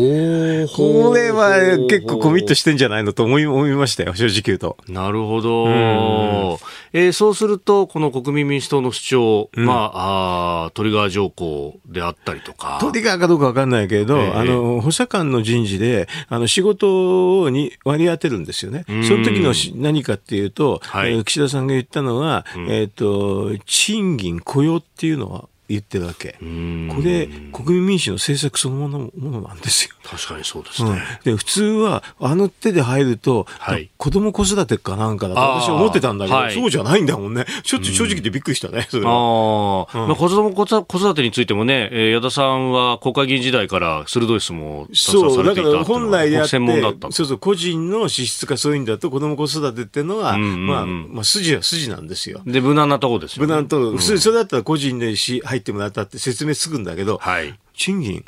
[0.75, 1.57] これは
[1.89, 4.77] 結構コミットしてんじゃないのと思い思いましたよ、正直言うと。
[4.87, 6.59] なるほど。
[6.93, 12.77] えー、そうすると、この国民民主党の主張、うん、まああ、トリガー条項であったりとか。
[12.79, 18.85] トリガーかどうかわかんないけど、えー、あの、補佐官の人事で、あの、仕事に割り当てるんですよね。
[18.87, 26.33] その時の何かっていうと、はい、岸田さんが言ったのは、うん、えっ、ー、と、賃金、雇用っていうのは、言ってるわけ。
[26.33, 29.95] これ、国民民主の政策そのものものなんですよ。
[30.03, 30.91] 確かにそうですね。
[30.91, 37.45] うん、で普通は、あの手で入ると、はい、子供子育てかなんかだと私は思ってたんだけど、はい、そうじゃないんだもんね。
[37.63, 39.11] ちょっと正直でびっくりしたね、それは。
[39.11, 52.41] ああ、うん、まあ、子供子育てについてもね、えー、矢田さんは国会議員時代から鋭い質問をそう、だから本来であって、ったそうそう、個人の資質かそういうんだと子供子育てっていうのは、うんうんうん、まあ、まあ、筋は筋なんですよ。
[52.45, 53.47] で、無難なところですよ、ね。
[53.47, 58.25] 無難と、普通それだったら個人でし入ってもらったって説明つくんだけど、はい、賃金、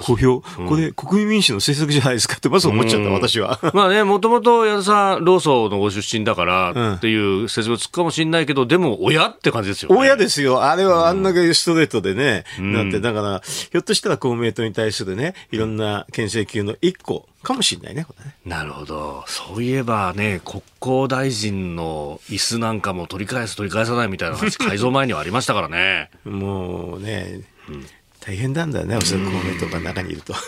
[0.00, 3.58] 公表、これ、国民民主の政策じゃないですかって、まず思っちゃった、私は。
[3.74, 9.96] まあね、もともと矢田さん、労組のご出身だからっていう説明つくかもしれないけど、でも、親って感じですよね。
[9.98, 10.64] 親ですよ。
[10.64, 12.44] あれはあんなけストレートでね、
[12.74, 19.24] だって、だから、ひょっとしたら公明党に対するね、いろんな牽制球の一個、かもしれないね、ねなるほど。
[19.28, 26.10] そういえばね、国交大臣の椅子なんかも取り返す、取り返さないみたいな話、 改造前にはありましたからね。
[26.24, 27.86] もうね、うん
[28.26, 30.34] 大変なんだよね、おそらく公明党が中にいると。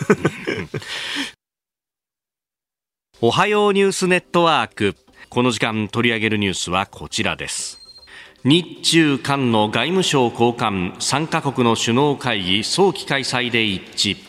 [3.21, 4.97] おはようニュースネットワーク。
[5.29, 7.79] この時間取り上げるニュースはこちらです。
[8.43, 14.28] 日中韓の外務省高官3カ国の首脳会議早期開催で一致。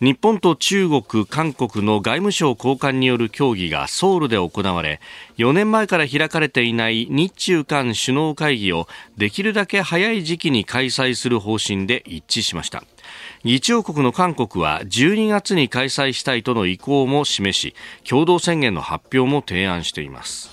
[0.00, 5.00] 日本と中国、韓国の外務省高官による協議がソウルで行われ
[5.38, 8.86] 4年前から開かれていない日中韓首脳会議を
[9.16, 12.84] できるだけ早い時期に開催する方針で一致しました。
[13.42, 17.74] 議長国の韓国は12月に開催したいとの意向も示し
[18.08, 20.48] 共同宣言の発表も提案しています。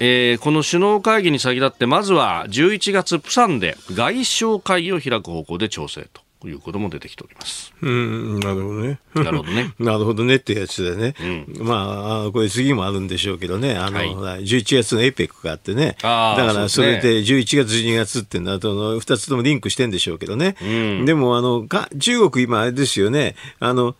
[0.00, 6.25] えー、この首脳会議に先立ってまずは11月プサンで外相会議を開く方向で調整と。
[6.44, 7.72] いうことも出てきております。
[7.80, 9.00] うん、なるほどね。
[9.14, 9.74] なるほどね。
[9.80, 11.14] なるほどねってやつでね。
[11.58, 13.76] うん、まあ、これ次もあるんでしょうけどね。
[13.76, 15.96] あの、はい、11月のエペックがあってね。
[16.02, 20.56] だからそれで11月、12月ってなとの2つともリンクしてんでしょうけどね。
[20.62, 21.66] うん、でも、あの、
[21.98, 23.34] 中国今あれですよね。
[23.58, 23.94] あの、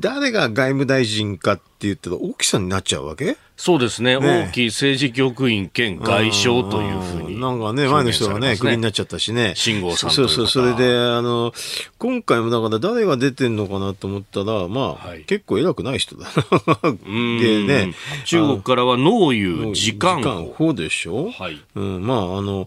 [0.00, 3.36] 誰が外務大臣かって言ったら大きさになっちゃうわけ？
[3.54, 11.52] そうですね、ね王毅政治局員兼外相というふうになんかね、前の人がね、クビになっちゃったしね、信号さんそうそう、それで、あの、
[11.98, 16.26] 今回もだから誰が出てんのかなと思ったら、まあ、はい、結構偉くない人だ
[16.84, 20.18] でね、中国からは農友、時間。
[20.18, 21.30] 時間、法でしょ？
[21.30, 21.60] はい。
[21.76, 22.66] うん、まあ、あの、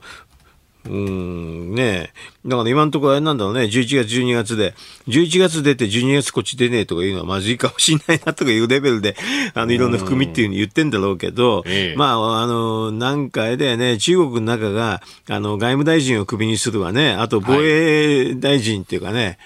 [0.87, 2.11] うんね
[2.45, 4.75] だから今のところあれなんだろうね、11月、12月で、
[5.07, 9.15] 11月出て12月こっち出ねえとかいうのはまずいかもしんないなとかいうレベルで、
[9.55, 11.63] あの、いろんな含みっていうふうに言ってんだろうけど、
[11.95, 19.37] まあ、あの、なんかあれだよね、中国の中が、あの、外務大臣をクビにするわね、あと防衛大臣っていうかね、はい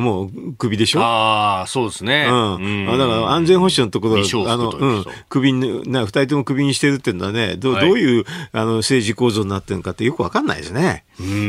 [0.00, 1.00] もう、首でしょ？
[1.00, 2.26] ああ、そうですね。
[2.28, 2.86] うん。
[2.86, 11.04] だから安全保障のところは、あの、うん、首に、な、二人とも首にしてるっていうのはね、ど,、うどういう、あの、政治構造になってるのかってよくわかんないですね。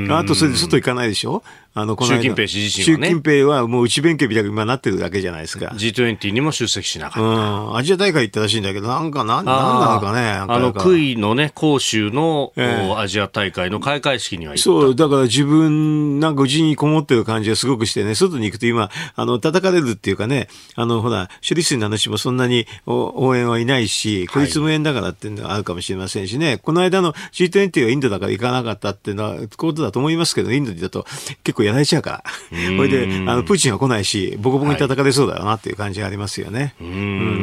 [0.09, 1.43] あと、それで外行かないでしょ？
[1.77, 5.73] あの、この習近平氏自身は、ね、習近平はもう内弁慶みたいに今なってるだけじゃないですか。
[5.75, 7.21] G20 にも出席しなかった。
[7.21, 7.75] うん。
[7.75, 10.21] アジア大会行ったらしいんだけど、なんか、なん、なんなのかね。
[10.31, 14.63] あの、杭のね、杭州の、えー、アジア大会の開会式には行った。
[14.63, 31.05] そう、だから自分、なんかうちにこもってる感じがすごくしてね、外に行くと今、あの、叩かれるっていうかね、あの、ほら、処理水の話もそんなに応援はいないし、こいつ無縁だからっていうのがあるかもしれませんしね、はい、この間の G20 はインドだから行かなかったっていうのは、ことだと思いますけど、インドだと
[31.43, 32.23] 結構やられちゃうから。
[32.49, 36.75] それで、あの、プーチンは来ないし、ボコボコに叩かれそうだよなっていう感じがありますよね。
[36.79, 36.91] はい、う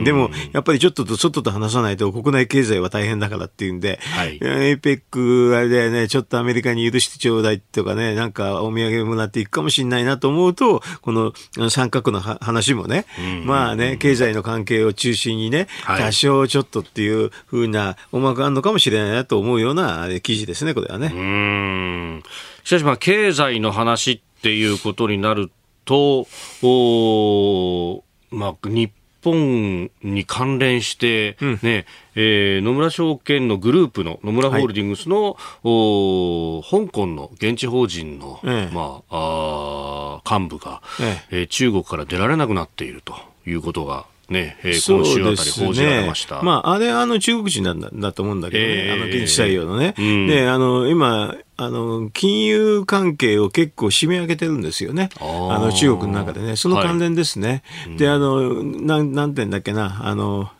[0.00, 11.32] ん、でも、やっぱりちょっとと外と話さないと国内経済は大変だからっていうんで、はい、 APEC、あれだよね、ちょっとアメリカに許してちょうだいとかね、なんかお土産もらっていくかもしれないなと思うと、この
[11.70, 13.06] 三角の話もね、
[13.44, 21.12] まあね、経済の関係を中心にね、多少ちょっとっていうふうな思惑があるのかもしれないなと思うような記事ですね、これはね。
[21.14, 22.22] うん
[22.64, 25.50] しかしまあ経済の話っていうことになる
[25.84, 26.26] と、
[26.62, 28.90] おまあ、日
[29.22, 35.34] 本に関連して、ね、うん、えー、野村証券のグループの野村ホールディングスの、はい、
[35.64, 41.38] お香港の現地法人の、ええ、まあ、あ幹部が、ええ。
[41.40, 43.14] えー、中国から出られなくなっていると
[43.46, 46.36] いうことがね、えー、今週あたり報じられました。
[46.36, 49.94] ね、まあ、あれ、あの、中国人なんだだと思うんだけどね、えー、あの、現地採用のね。
[49.98, 55.10] うん、で、あの、今、あの、金融関係を結構締め上げてるんですよね。
[55.20, 56.56] あの、中国の中でね。
[56.56, 57.62] その関連ですね。
[57.86, 60.50] はい、で、あの、なん、なんて言うんだっけな、あの、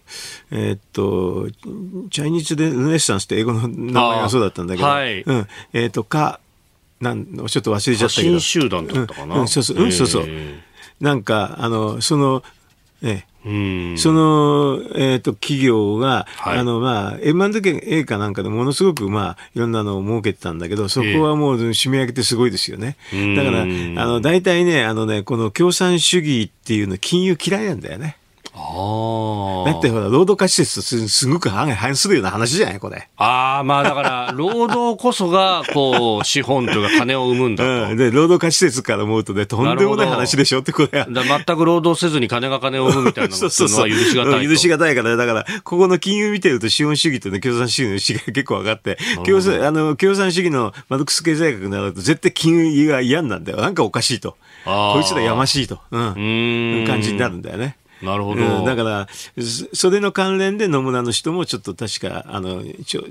[0.51, 1.49] えー、っと、
[2.11, 5.47] チャイニーズでルネッサンスって英語の名前がそうだったんだけど、はい、うん。
[5.73, 6.41] えー、っと、か、
[7.01, 8.39] なんちょっと忘れちゃったけど。
[8.39, 10.27] 集団だったかな、うん、そうそう、うん、そうそう。
[11.01, 12.45] なんか、あの、その、
[13.45, 22.97] えその、えっ、ー、と、企業が、はい、あの、まあ、M&A かなんかでものすごく、まあ、いろんなのを設けてたんだけど、そこはもう締め上げてすごいですよね。
[23.37, 28.17] だから、あの、大体ね、あのね、この共産主義っていうの金融嫌いなんだよね。
[28.55, 33.09] だってほら、労働価値説とすごく反するような話じゃないこれ。
[33.17, 37.91] ああ、まあだから、 労働こそが、こう、資本というか金を生むんだと。
[37.93, 41.07] うん、で、労働価値説から思うとね、とんでもない話でしょってこれ。
[41.09, 53.59] 全く労働せずに金が金を生むみたいなのは許しがたい許しがたいから、だから、ここの金融見てると資本主義とね、共産主義の違いが結構分かって、共産、あの、共産主義のマルクス経済学になると絶対金融が嫌なんだよ。
[53.59, 54.37] なんかおかしいと。
[54.65, 55.81] こいつらやましいと。
[55.91, 56.85] うん。
[56.87, 57.77] 感じになるんだよね。
[58.03, 59.09] なるほど、うん、だから、
[59.73, 62.65] それの関連で野村の人もちょっと確か、あの、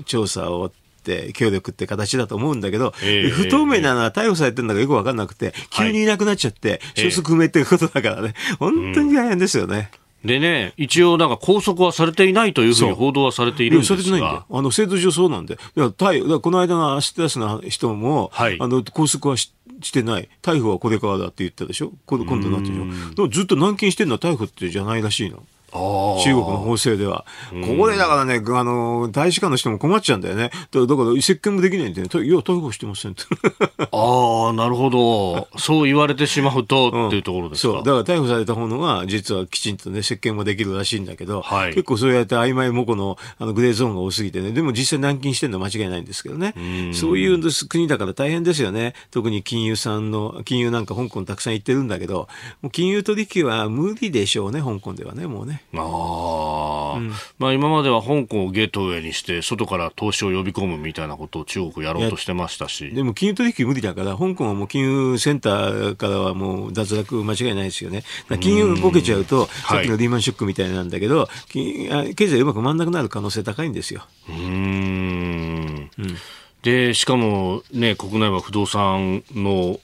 [0.04, 0.70] 調査を
[1.02, 9.90] って協力って形だと思うんだけど、えー、不透明なのは逮捕されてるんだかよく分かんなくて、急にいなくなっちゃって、消息不明っていうことだからね、本当に大変ですよね。
[10.24, 13.98] でね、一応、なんか拘束はされていないというふうに報道はされているんですが。
[13.98, 15.54] されてないんだあの、制度上そうなんで。
[15.54, 19.52] いや、逮この間のアステラスの人も、はい、あの、拘束はし
[19.82, 20.28] してない。
[20.42, 25.42] 逮捕はこれからだって言ったでしょ今度なってるでしょずっと軟禁してるのは逮捕ってじゃないらしいの。
[25.72, 27.24] 中国の法制では。
[27.50, 30.50] ここでだからね、あの、大使館の人も困っちゃうんだよね。
[30.70, 33.22] だから接見もできないんでね、いや、逮捕してませんって。
[33.90, 35.48] ああ、なるほど。
[35.56, 37.82] そう言われてしまうと、っていうところですか、そう。
[37.82, 46.54] だから逮捕された方のが、実はきちんとね、接見もできるらしいんだけど、はい、結構そうやって曖昧模倣のあのグレーゾーンが多すぎてね、でも実際軟禁してるのは間違いないんですけどね。
[46.90, 48.94] うそういう国だから大変ですよね。
[49.10, 52.28] 特に金融さんの、金融なんか香港たくさん行ってるんだけど、
[52.60, 55.61] もう金融取引は無理でしょうね、香港ではね、もうね。
[55.74, 62.90] あ、うん、まあ今までは香港をゲートウェイにして、外から投資を呼び込むみたいなことを中国やろうとしてましたし。
[62.90, 68.04] でも金融取引無理だから、香港はもう金融センターからはもう脱落間違いないですよね。
[68.40, 74.02] 金融ボケちゃうと、さっきのリーマンショックみたいなんだけど、はい、経済うまく回んなくなる可能性高いんですよ。
[74.28, 75.90] うん。
[76.62, 79.80] で、しかもね、国内は不動産の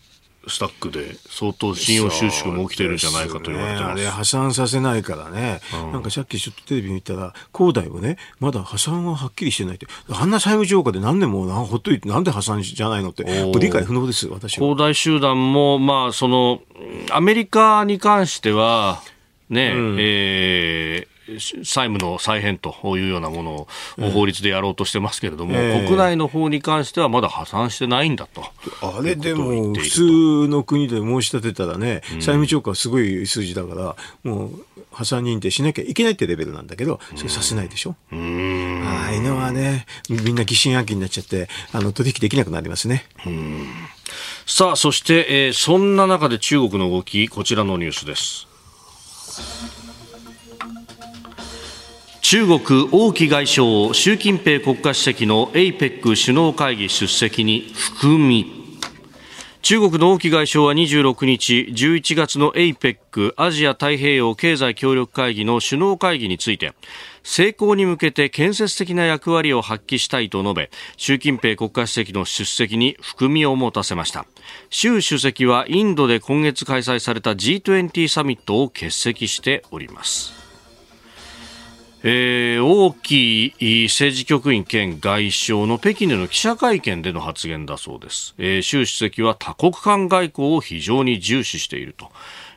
[0.49, 9.87] スタックで相当信用収縮も起きてるんじゃないかと言われてます、ね、あれ破産させないからね、うん、なんかさっきちょっとテレビ見たら恒大はねまだ破産ははっきりしてないって。
[10.11, 13.25] あんな債務超過で何年もなほっといてなんで破産じゃないのって
[13.59, 14.67] 理解不能です私は。
[14.67, 16.61] 恒大集団もまあその
[17.11, 19.03] アメリカに関しては
[19.51, 23.53] ね、うん、えー債務の再編というようなもの
[24.07, 28.43] を法律でやろうとしてますけれども、えー、国内の方に関してはまだ破産してないんだと。
[28.81, 37.95] あれでも、普通の国で申し立てたらね、債務超過はすごい数字だから、もう破産認定しなきゃいけないってレベルなんだけど、それさせないでしょ。
[38.13, 38.83] うん。
[38.85, 43.05] ああいうのはね、みんな疑心暗鬼になっちゃって、あの、取引できなくなりますね。
[43.27, 43.67] うん。
[44.47, 48.49] さあ、そして、えー、そんな中で中国の動き、こちらのニュースです。
[52.31, 58.77] 中国王毅外相習近平国家主席の APEC 首脳会議出席に含み
[59.63, 66.75] 中国の王毅外相は26日11月の APEC アジア太平洋経済協力会議の首脳会議について
[67.23, 74.27] 成功に向けて建設的な役割を発揮したいと述べ習近平国家主席の出席に含みを持たせました。
[74.69, 80.38] 習主席はインドで今月開催された G20 サミットを欠席しております。
[82.05, 83.53] えー、王毅
[83.89, 92.11] 政治局員兼外相の北京での記者会見での発言だそうです、えー、習主席は多国間外交を非常に重視していると、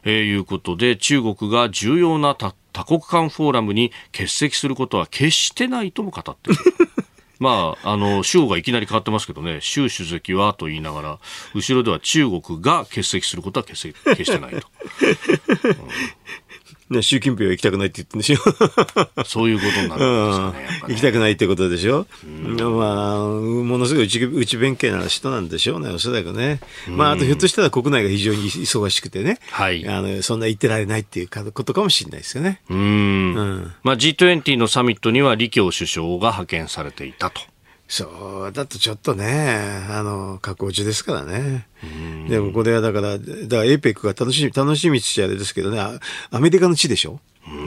[0.04, 2.54] えー、いうことで中国が重要な多
[2.86, 6.62] 国間フォーラムに欠席することは決してないとも語っている。
[7.40, 11.20] まあ、あの、主語がいきなり変わってますけどね、習主席はと言いながら、
[11.56, 14.68] 後ろでは中国が欠席することは決してないと。
[15.66, 15.76] うん
[16.92, 19.24] ね、習近平は行きたくないって言ってるんでしょ。
[19.24, 20.88] そういうことになるんですかね。
[20.88, 20.94] ね。
[20.94, 26.60] 行きたくないってことでしょ、うん、まあ、ものすごい内内弁慶な人なんでしょうね、おそらくね。
[26.88, 32.62] まあ、あとひょっとしたら国内が非常に忙しくてね、はい、あのそんな言ってられないっていうことかもしれないですよね。
[32.70, 32.78] うん。
[32.78, 37.42] うん、まあ、G20 のサミットには李強首相が派遣されていたと。
[37.92, 41.68] そうだとちょっとね、あの、加工中ですからね。
[42.30, 43.26] でもこれはだから、だか
[43.58, 46.00] ら APEC が楽しみ、楽しみっちゃあれですけどね、
[46.32, 47.20] アメリカの地でしょ？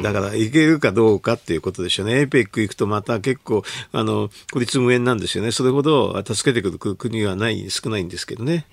[0.03, 2.21] だから行けるかどうかっていうことでしょうね。
[2.21, 5.51] エペック行くとまた結構、あの、孤立無縁なんですよね。
[5.51, 8.67] それほど助けてくる国はない、少ないんですけどね。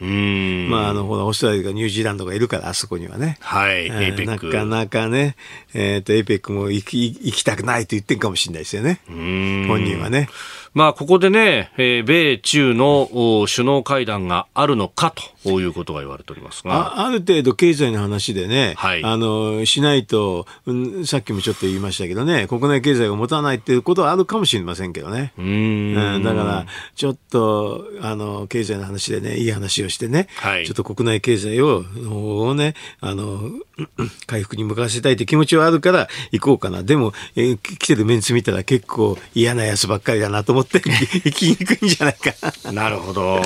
[0.70, 3.38] まあ、あの、ほら、オーストラリアがニュージーランドがいるから、あそこにはね。
[3.42, 4.48] はい、エペック。
[4.48, 5.36] なかなかね、
[5.74, 9.02] えっ、ー、と、エペックも行き、行きたくないと言ってるかもしれないですよね。
[9.08, 10.30] 本人はね。
[10.74, 13.10] まあ、ここでね、えー、米中の
[13.54, 15.41] 首脳会談があるのかと。
[15.44, 16.74] ということが言われておりますが。
[16.74, 25.34] あある程度経済の話でね、はい、あの、しないと、うん、さっきもちょっと言いましたけどね、国内経済が持たないっていうことはあるかもしれませんけどね。
[25.38, 26.66] うんうん、だから、
[26.96, 33.42] ちょっと、あの、経済の話でね、いい話をしてね、はい、ちょっと国内経済を、をね、あの、
[34.28, 36.84] 回復に向かわせたいって気持ちはあるから行こうかな。
[36.84, 40.82] でも、えー、来てるメンツ見たら結構嫌なやつばっかりだなと思って
[41.24, 42.34] 行きにくいんじゃないか
[42.66, 42.72] な。
[42.72, 43.42] なるほど。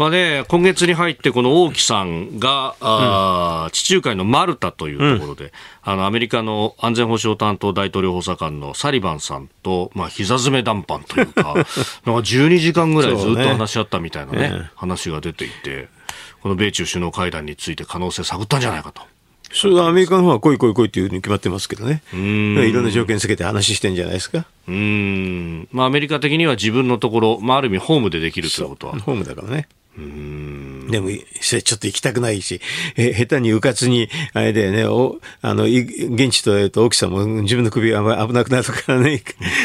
[0.00, 5.50] まあね、今月に入ってこの王毅さんが、あうん、地中海のマルタというところで、うん、
[5.82, 11.66] あの、アメリカの安全保障担当大統領補佐官のサリバンさんと、まあ、膝詰め談判というか、 なんか
[12.06, 15.90] 12時間ぐらいずっと話し合ったみたいなね、ね話が出ていて、
[16.40, 19.02] この米中首脳会談について可能性探ったんじゃないかと。
[19.52, 22.02] それはアメリカの方は来い来い来いっていうふうに決まってますけどね。
[22.14, 24.46] いろんな条件つけて話してんじゃないですか。
[24.66, 25.68] うん。
[25.72, 28.98] まあアメリカ的には自分のところ、まあある意味ホームでできるということは。
[29.00, 29.68] ホームだからね。
[29.98, 31.08] うんでも、
[31.40, 32.60] ちょっと行きたくないし、
[32.96, 39.22] え下手にうかつに、あれだよね、おあの、現地と、えっと、奥さんも自分の首が危なくなるからね、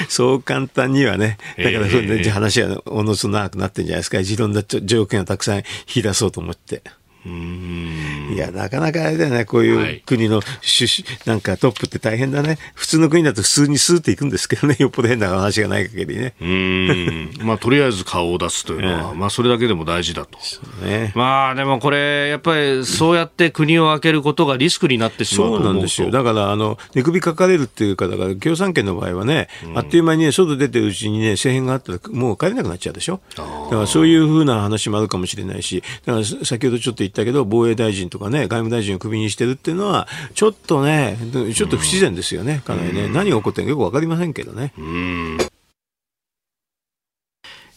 [0.10, 4.20] そう簡単にはね、だからそれで話がおのず長くなってんじゃないですか。
[4.20, 6.82] いろんな条件をたくさん引き出そうと思って。
[7.28, 12.58] いや、なかなかあれだよね、こういう国の首、はい、なんかトップって大変だね。
[12.76, 16.34] 普通の国だと普通にスーっていくんですけどね、 よっぽど変な話がない限りね。
[16.40, 17.30] うん。
[17.42, 20.38] まあ、とりあえず顔を出すというのは、 まあ、それだけでも大事だと。
[20.84, 26.12] ね、まあ、でもこれ、やっぱりそうやって国を開けることがリスクになってしまうとそうなんですよ。
[26.12, 33.20] だから、あの、寝首かかれるっていうか、だから、共産圏の場合はね、うん、あっという間にね、外出てるうちにね、政変があったら、もう帰れなくなっちゃうでしょ。
[33.36, 41.18] だからそういうふうな話もあるかもしれないし、だから先ほどちょっと言ったけど、防衛大臣とかね、外務大臣をクビにしてるっていうのは、ちょっとね、
[41.54, 43.08] ちょっと不自然ですよね、かなりね。
[43.08, 44.74] 何が起こってるのかよくわかりませんけどね。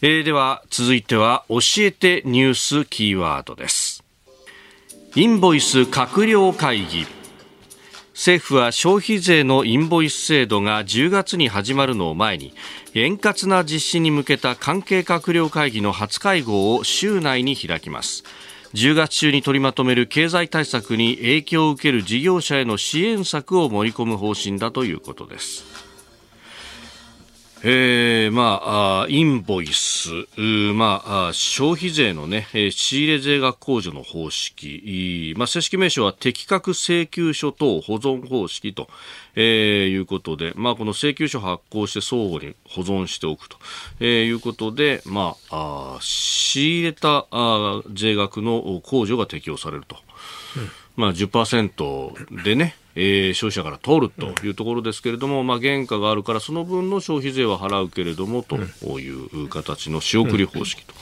[0.01, 4.03] えー、では続いては教えてニュースキーワードです。
[5.15, 7.05] インボイス閣僚会議。
[8.19, 12.53] 政府は消費税のインボイス制度が10月に始まるのを前に
[12.93, 18.25] 円滑な実施に向けた関係閣僚会議の初会合を週内に開きます
[18.73, 25.88] 10月中に取りまとめる経済対策に影響を受ける事業者への支援策を盛り込む方針だということです。
[27.61, 30.09] えー、まあ、インボイス、
[30.73, 38.87] まあ、消費税のね、仕入れ税額控除の方式、まあ、正式名称は適格請求書等保存方式と、
[39.35, 43.57] えー、いうことで、まあ、この請求書発行して相互に保存しておくと、
[43.99, 49.97] えー、いうことで、まあ、あ仕入れたあ税額の控除が適用されると。
[50.55, 50.69] うん。
[50.95, 58.57] まあ10%でね、えー、消費者から取るというところですけれども、まあ、原価があるからその分の消費税は払うけれどもと
[58.99, 60.93] いう形の仕送り方式と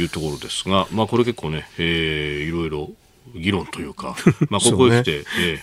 [0.00, 2.90] いうところですが、まあ、これ結構ね、えー、いろいろ
[3.34, 4.16] 議論というか、
[4.50, 5.60] まあ、ここへ来て、ねえー、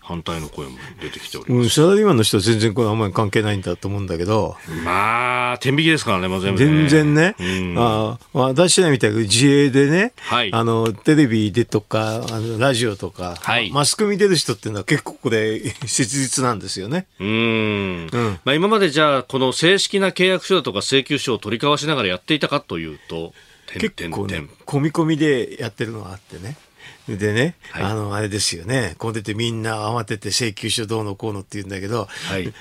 [0.00, 1.70] 反対の声も出てきております。
[1.70, 4.56] サラリーマンの人は全然これあんまり関係ないんだと思うんだけど。
[4.84, 7.34] まあ、天引きですからね、まあ、全部、ね、全然ね。
[7.38, 17.06] うん、あ私らみたいに自営でね、はい、あの、テレビでとか、あのラジオとか、はい、マスコミ出る人っていうのは結構これ、 切実なんですよね。
[17.18, 18.08] うん。
[18.12, 23.32] うん、まあ、今までじゃあ、この正式な契約書だとか請求書を取り交わしながらやっていたかというと、
[23.78, 26.56] 結構ね、込み込みでやってるのがあってね。
[27.08, 32.52] でね、はい、あの、あれですよね、こう出てみんな慌てて請求書どうのこうのって言うんだけど、はい、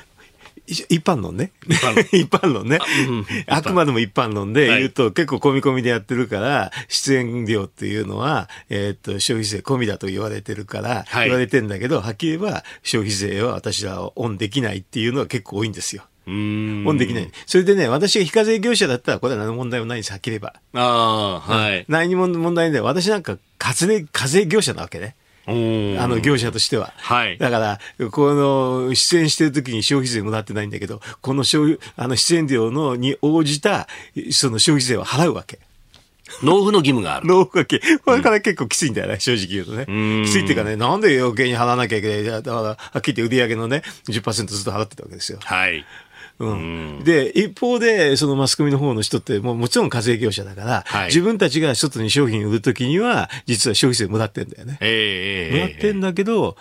[0.90, 1.52] 一般論ね。
[2.12, 2.68] 一般論。
[2.70, 2.80] ね。
[3.48, 16.04] あくまでも一般論で言うと、はい、結構込み込みでやってるから、出演料っていうのは、えー、っと、消費税込みだと言われてるから、はい、言われてんだけど、はっきり言えば消費税は私はオンできないっていうのは結構多いんですよ。
[16.30, 17.32] オンできない。
[17.46, 20.54] それでね、私が非課税業者だったら、これは何の問題もないんです、はっきり言えば。
[20.74, 21.86] ああ、はい。
[21.88, 22.82] 何にも問題ない。
[22.82, 25.16] 私なんか課税、課税業者なわけね。
[25.48, 25.52] あ
[26.08, 26.94] の業者としては。
[26.98, 27.38] はい。
[27.40, 27.80] だから、
[28.12, 33.88] この出演してる時に消費税もらってないんだけど、この消あの出演料のに応じた
[34.32, 35.60] その消費税を払うわけ。
[36.44, 37.28] 納付の義務がある。
[37.28, 39.86] 納付がけ、これから結構きついんだよね、うん、正直言うとね。
[40.26, 42.24] きついっていうかね、なんで余計に払わなきゃいけない。
[42.24, 45.40] だから、はっきり言って売り上げのね、10%ずっと払ってたわけですよ。
[45.42, 45.84] はい。
[46.40, 54.78] うん、で、一方で、そのマスコミの方の人って、もうもちろん課税業者だから、はい、自分たちが外に商品を売るときには、実は消費税もらってんだよね。
[54.80, 56.56] えー、もらってんだけど、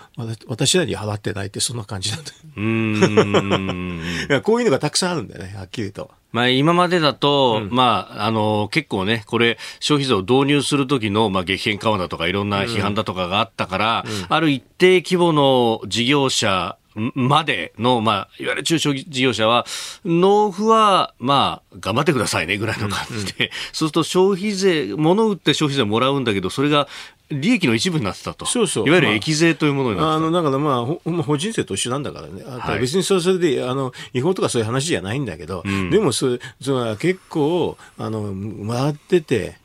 [0.49, 2.37] 私らに払ってないって、そんな感じなんだよ。
[2.57, 4.03] うん。
[4.43, 6.11] こういうのがたくさんあるんだよね、はっきりと。
[6.33, 16.77] まあ、今までだと、うん、まあ、あの、結構ね、これ、消費税を導入するときの、まあ、激変緩和だとか、いろんな批判だとかがあったから、うん、ある一定規模の事業者
[17.15, 19.67] までの、まあ、いわゆる中小事業者は、
[20.05, 26.89] 納付は、まあ、頑張ってくださいねぐらいの感じで、うんうん、そうすると消費税、物売って消費税もらうんだけど、それが
[27.31, 28.47] 利益の一部になってたと。
[28.47, 28.87] そうそう。
[28.87, 30.07] いわゆる益税というものになってた。
[30.07, 32.43] まあ、あの、だからまあ、法人税と一緒なんだからね。
[32.45, 38.35] はい、別にそれそれで、あの、違法とかそういう話じゃないんだけど、うん、でもそれ、それは結構、あの、
[38.67, 39.57] 回ってて、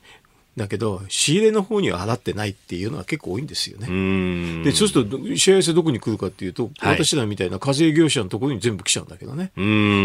[0.55, 4.63] だけど、仕入れの方には払ってないっていうのは結構多いんですよね。
[4.63, 9.51] で、そうすると、しわせどこに来るかっていうと、はい、私らみたいな課税業者のところに全部来ちゃうんだけどね。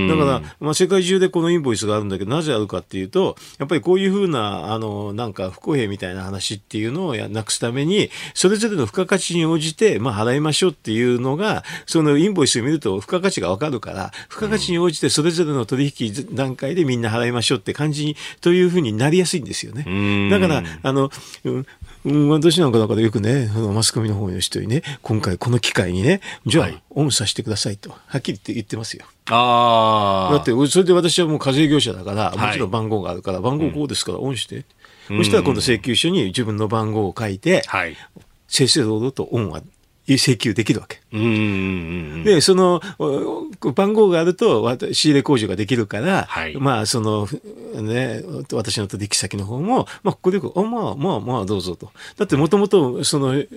[0.08, 19.84] だから、まあ、世界中でこのインボイスがあるんだけど、なぜあるかっていうと、やっぱりこういうふうな、あの、なんか不公平みたいな話っていうのをなくすために、それぞれの付加価値に応じて、まあ、払いましょうっていうのが、そのインボイスを見ると付加価値がわかるから、付加価値に応じてそれぞれの取引段階でみんな払いましょうって感じに、というふうになりやすいんですよね。
[20.38, 21.10] だから、あの、
[22.04, 29.04] うん、私なんかなんかでよくね、マスコミの方の人にね、今回この機会にね、じゃあ、はい、オンさせてくださいと、はっきり言ってますよ。
[29.26, 30.34] ああ。
[30.34, 34.64] だって、それで私はもう課税業者だから、もちろん番号があるから、番号こうですから、オンして。
[35.10, 37.96] うん、そしたら今度請求書に自分の番号を書いて、はい、
[38.46, 39.62] 正々堂々とオンは
[40.14, 41.00] 請求できるわけ。
[41.10, 42.80] で、その
[43.74, 47.28] 番号があると仕入れ控除ができるから、はい、まあ、その、
[47.74, 51.90] ね、私の取引先の方も、まあ、ここで、あ、まあ、まあ、まあ、どうぞと。
[52.16, 53.48] だって、もともと、その、売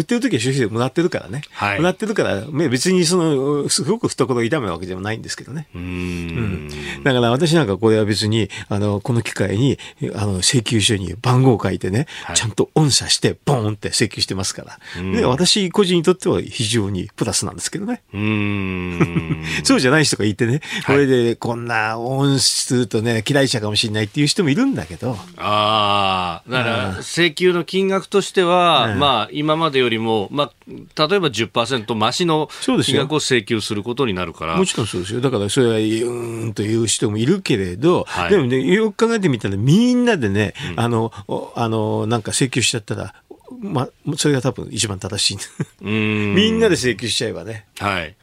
[0.00, 1.42] ってる時は消費税もらってるからね。
[1.52, 5.68] はい、もらってるから、別に、その、すごく懐痛めわけでもないんですけどね。
[5.74, 6.68] うん,、
[7.04, 9.78] だから、私なんかこれは別に、あの、この機会に、
[10.14, 14.78] あの、請求書に番号を書いてね、はい、ちゃんと音叉して、ボーンって請求してますから。
[15.12, 18.02] で、私個人にとっては非常にプラスなんですけどね。
[18.12, 19.44] うん。
[19.64, 25.16] そうじゃない人がいてね、これでこんな音質とね、嫌い者かもしれないっていう人もいるんだけど。
[25.36, 32.48] ああ、だから、請求の金額としては、うん、まあ、今までよりも、まあ、例えば10%増しの
[32.82, 34.56] 金額を請求することになるから。
[34.56, 35.20] もちろんそうですよ。
[35.20, 41.12] だから、それは、うーんという人もいるけれど、はい、でもね、よく考えてみたら、みんなでね、うん、あの、
[41.54, 43.14] あの、なんか請求しちゃったら、
[43.64, 45.38] まあ、それが多分一番正し
[45.82, 45.84] い。
[45.84, 47.66] みんなで請求しちゃえばね。
[47.78, 48.14] はい。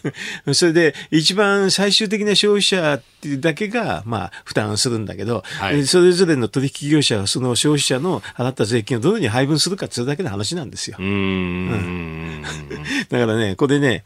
[0.54, 10.96] それで、一番最終的な消費者っていうだけが、まあ、負担するんだけど、はい、それぞれの取引業者はその消費者の払った税金をどのように配分するかっていうだけの話なんですよ。
[10.98, 12.42] うん。
[13.10, 14.04] だからね、これね、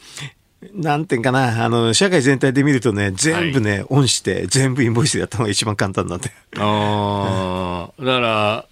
[0.74, 6.30] なんていうかな、あの、社会全体で見るとね、全部ね、はい、オンして、全部インボイスでやった方が一番簡単なんで。
[6.58, 8.66] ああ、だから、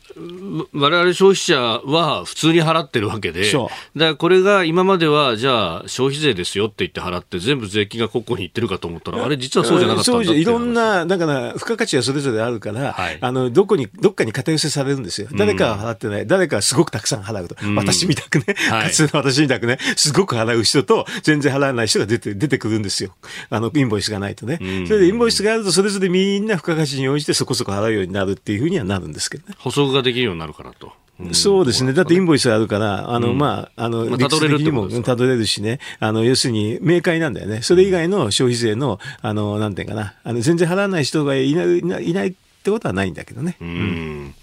[0.73, 15.29] 我々消費者は普通に払ってるわけで、だからこれが今までは、じゃあ消費税ですよって言って払って、全部税金が国庫に行ってるかと思ったら、あれ、実はそうじゃなかったんだいろんな、だから付加価値はそれぞれあるから、はい、あのどこに、どっかに肩寄せされるんですよ。
[15.33, 18.55] 誰かは払ってない、誰かはすごくたくさん払うと、うん、私みたくね、
[18.87, 23.15] 普通の私みたくね、すごく払う人と、全然払わない人が出て出てくるんですよ。
[23.51, 24.59] あのインボイスがないとね。
[24.61, 29.55] うん、それでインボイスがあると、それぞれみんな付加価値に応じてそこそこ払うようになるっていうふうにはなるんですけどね。
[29.59, 30.93] 補足ができるようになるからと。
[31.33, 31.93] そうですね。
[31.93, 37.63] だってインボイスあるから、あの、うん、まあ、あの、理屈的にもたどれるしね、あの、要するに、明快なんだよね。
[37.63, 42.33] それ以外の消費税の、あの、なんていうかな、あの、全然払わない人がいない、いないいないっ
[42.63, 43.57] てことはないんだけどね。
[43.61, 44.35] うん、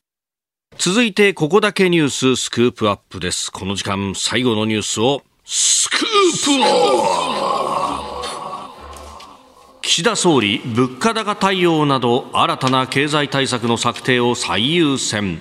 [0.78, 3.53] 続いて、ここだけニューススクープアップです。
[3.53, 6.05] この時間、最後のニュースを、スクープ
[6.61, 6.68] ア
[8.09, 8.26] ップ
[9.82, 15.39] 岸田総理、物価高対応など新たな経済対策の策定を最優先。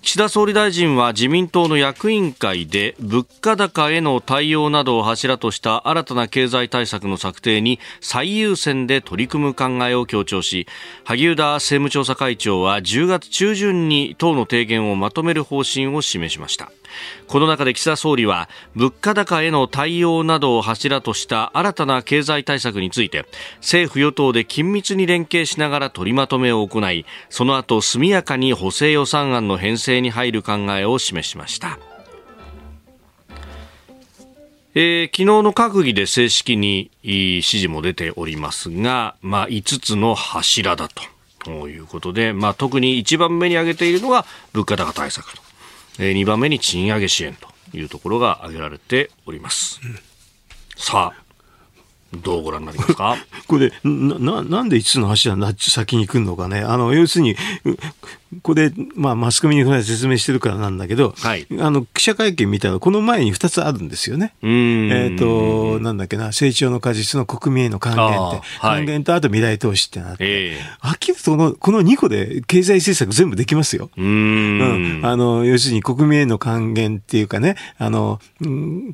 [0.00, 10.66] 岸田総理大臣は自民党の役員会で物価高への対応などを柱とした新たな経済対策の策定に最優先で取り組む考えを強調し
[11.04, 16.70] 萩生田政務調査会長は10月中旬に党の提言をまとめる方針を示しました。
[17.26, 23.26] この中で岸田総理は物価高への対応などを柱とした新たな経済対策について
[23.56, 31.78] 政府与党で緊密に連携しながら取りまとめを行いその後速やかに補正予算案の編成に入る考えを示しました。
[34.74, 40.88] えー、昨日の閣議で正式に指示も出ておりますが、まあ、5つの柱だ
[41.44, 45.47] ということで、まあ、特に一番目に挙げているのが物価高対策と。
[45.98, 49.80] え2番目に賃上げ支援というところが挙げられております。
[49.84, 49.98] うん、
[50.76, 51.22] さあ、
[52.16, 53.16] どうご覧になりますか？
[53.46, 56.60] これな、な、なんで5つの柱な先に来るのかね。
[56.60, 57.36] あの、要するに、
[58.42, 64.34] これ、まあ、マスコミに説明してるからなんだけど、はい、あの、記者会見見たら、この前に2つあるんですよね。
[64.42, 73.90] えっ、ー、と、なんだっけな、成長の果実の国民への還元って、はい、還元とあと未来投資ってなって、えー、きりとこの、この2個で経済政策全部できますよ。
[73.96, 78.20] うん,、あの、要するに国民への還元っていうかね、あの、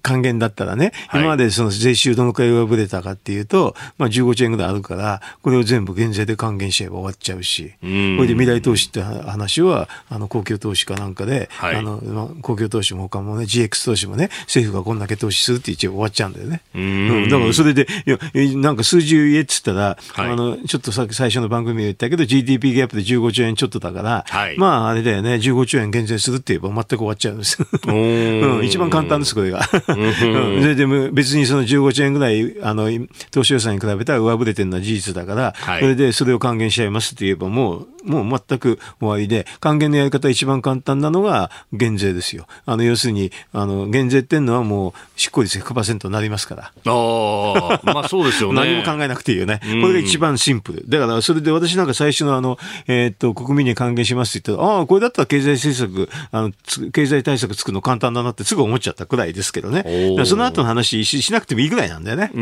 [0.03, 16.63] 還元だったらね、はい、今までその税収どのくらい上振れたかっていうと、まあ15兆円ぐらいあるから、これを全部減税で還元しちゃえば終わっちゃうし、これで未来投資って話は、あの、公共投資かなんかで、はい、あの、まあ、公共投資も他もね、GX 投資もね、政府がこんだけ投資するって一応終わっちゃうんだよね。
[16.75, 18.19] うん,、だからそれで、いや、
[18.59, 27.59] なんか数字言えっつったら、はい、あの、ちょっとさっき最初の番組で言ったけど、GDP ギャップで15兆円ちょっとだから、はい、まああれだよね、15兆円減税するって言えば全く終わっちゃうんです。
[27.87, 29.69] うん、一番簡単です、これが。
[29.89, 32.89] うん、でも別にその15兆円ぐらい、あの、
[33.31, 42.47] 投資予算に比べたら上振れてるのは事実だから、はい、それでそれを還元しちゃいますって言えばもう、もう全く終わりで、還元のやり方一番簡単なのが減税ですよ。
[42.67, 46.63] あの、要するに、あの、減税っていうのはもう執行率100%になりますから。
[46.87, 48.61] ああ、まあそうですよね。
[48.65, 49.61] 何も考えなくていいよね。
[49.63, 50.85] これが一番シンプル。
[50.89, 56.53] だから、それで私なんか最初のあの、えー、っと、国民に還元しますって言ったら、ああ、これだったら経済政策、あの、
[56.91, 59.85] 経済対策作るの簡単だなってすぐ思っちゃったくらいですけどね。
[60.25, 62.31] その後の話しなくてもいいぐらいなんだよね。
[62.35, 62.41] う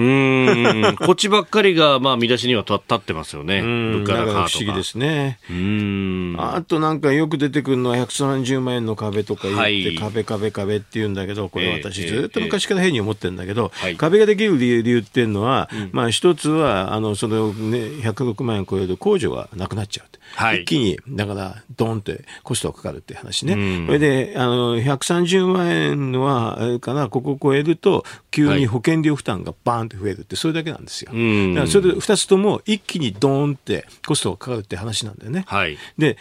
[0.92, 0.96] ん。
[0.96, 3.62] こっちばっかりが、まあ見出しには立ってますよね。
[3.62, 4.48] 物価高とか。
[4.48, 5.38] 不思議ですね。
[5.52, 6.36] うん。
[6.38, 20.06] あとなんかよく出てくるのは130万円の壁とか言って、はい、壁壁壁って言うんだけど、これ私ずっと昔から変に思ってるんだけど、えーえー、壁ができる理由っていうのは、まあ一つは、あの、そのね、106万円超える控除がなくなっちゃう。
[20.34, 23.54] はい、一気に、だから、ドンってコストがかかるって話ね。
[23.54, 31.12] うん、それで、あの、130万円のは、あれかな、ここを超えると、急に保険料負担がバーンって増えるって、それだけなんですよ。
[31.12, 35.41] だからそれで2つとも一気にドーンってコストがかかるって話なんだよね。
[35.46, 36.16] はい、で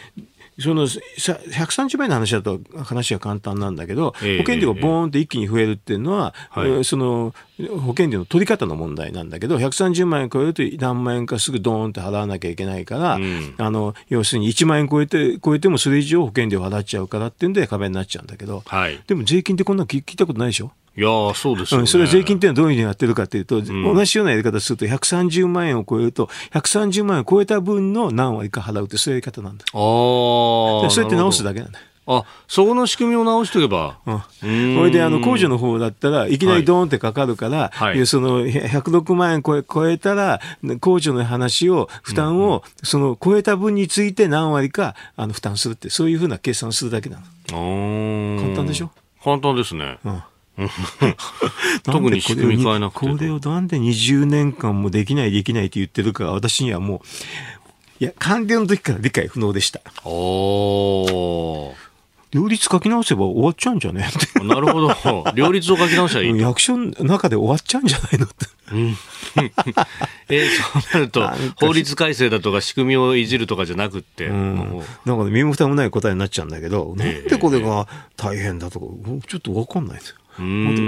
[0.60, 6.34] その130万円の話だと話は簡単なんだけど、保険料がボーンって一気に増えるっていうのは、
[6.84, 7.34] その
[7.80, 20.70] 保険料の取り方の問題なんだけど、130万円超えると何万円かすぐドーンって払わなきゃいけないから、うん、あの要するに1万円超えて超えてもそれ以上保険料払っちゃうからっていうんで壁になっちゃうんだけど、はい、でも税金ってこんなの聞いたことないでしょ？
[20.94, 23.64] いやそうです、ねうん、それは税金っていうのはどういうふうにやってるかというと、うん、
[23.94, 29.64] 同じようなやり方すると、130万円を超えると、130万円を超えた分の何割か払うって、そういうやり方なんだ。
[29.64, 30.90] ああ。
[30.90, 31.86] そうやって直すだけなんだよ。
[32.04, 33.98] あそこの仕組みを直しておけば。
[34.06, 34.20] うん。
[34.74, 47.18] それで、あの、控除の方だったらいきなりドーンってかかるから、はい、その、106万円超え超えたら、控除の話を、負担を、その、超えた分について何割か、あの、負担するって、そういうふうな計算をするだけな
[47.48, 48.42] の。
[48.42, 48.90] 簡単でしょ？
[49.22, 49.98] 簡単ですね。
[50.04, 50.22] うん。
[51.84, 57.00] 特に仕組み変えなくてこれをなんで20年間もできないできないって言ってるか私にはもう
[58.00, 61.74] いや官僚の時から理解不能でしたお
[62.32, 64.08] 両立書き直せば終わっちゃうんじゃね
[64.42, 64.94] なるほど。
[65.34, 66.40] 両立を書き直したらいい。
[66.40, 68.46] 役所の中で終わっちゃうんじゃないのって。
[68.72, 68.96] うん、
[70.30, 71.30] えー、そうなると、
[71.60, 74.28] 法律改正だとか仕組みをいじるとかじゃなくって。
[74.28, 74.56] うん、
[75.04, 77.86] なんか、ね、身も蓋もない答えになっちゃうんだけど、なんでこれが
[78.16, 78.86] 大変だとか、
[79.28, 80.16] ちょっとわかんないですよ。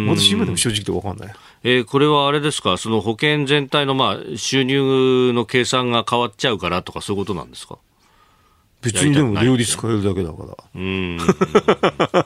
[0.09, 1.35] 私、今でも正直で分かんない。
[1.65, 7.79] えー、これはあれですか、その保険全体のまあ収入の計算が変わっちゃうからとか、そういうことなんですか？
[8.85, 10.57] 別にでも両立変えるだけだから。
[10.75, 11.17] うん。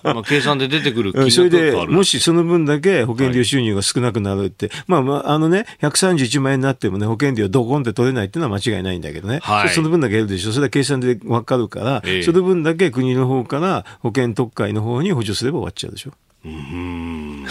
[0.02, 9.38] まあ、計算で出てくる金額それで、もしその分だけ保険料収入が少なくなるって、はい、まあまあ、あのね、131万円になってもね、保険料ドコンって取れないっていうのは間違いないんだけどね。
[9.42, 10.52] はい、その分だけ減るでしょ。
[10.52, 16.12] それは計算でわかるから、えー、その分だけ国の方から保険特会の方に補助すれば終わっちゃうでしょ。
[16.44, 17.44] うん。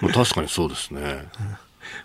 [0.00, 1.28] まあ、確かにそうですね。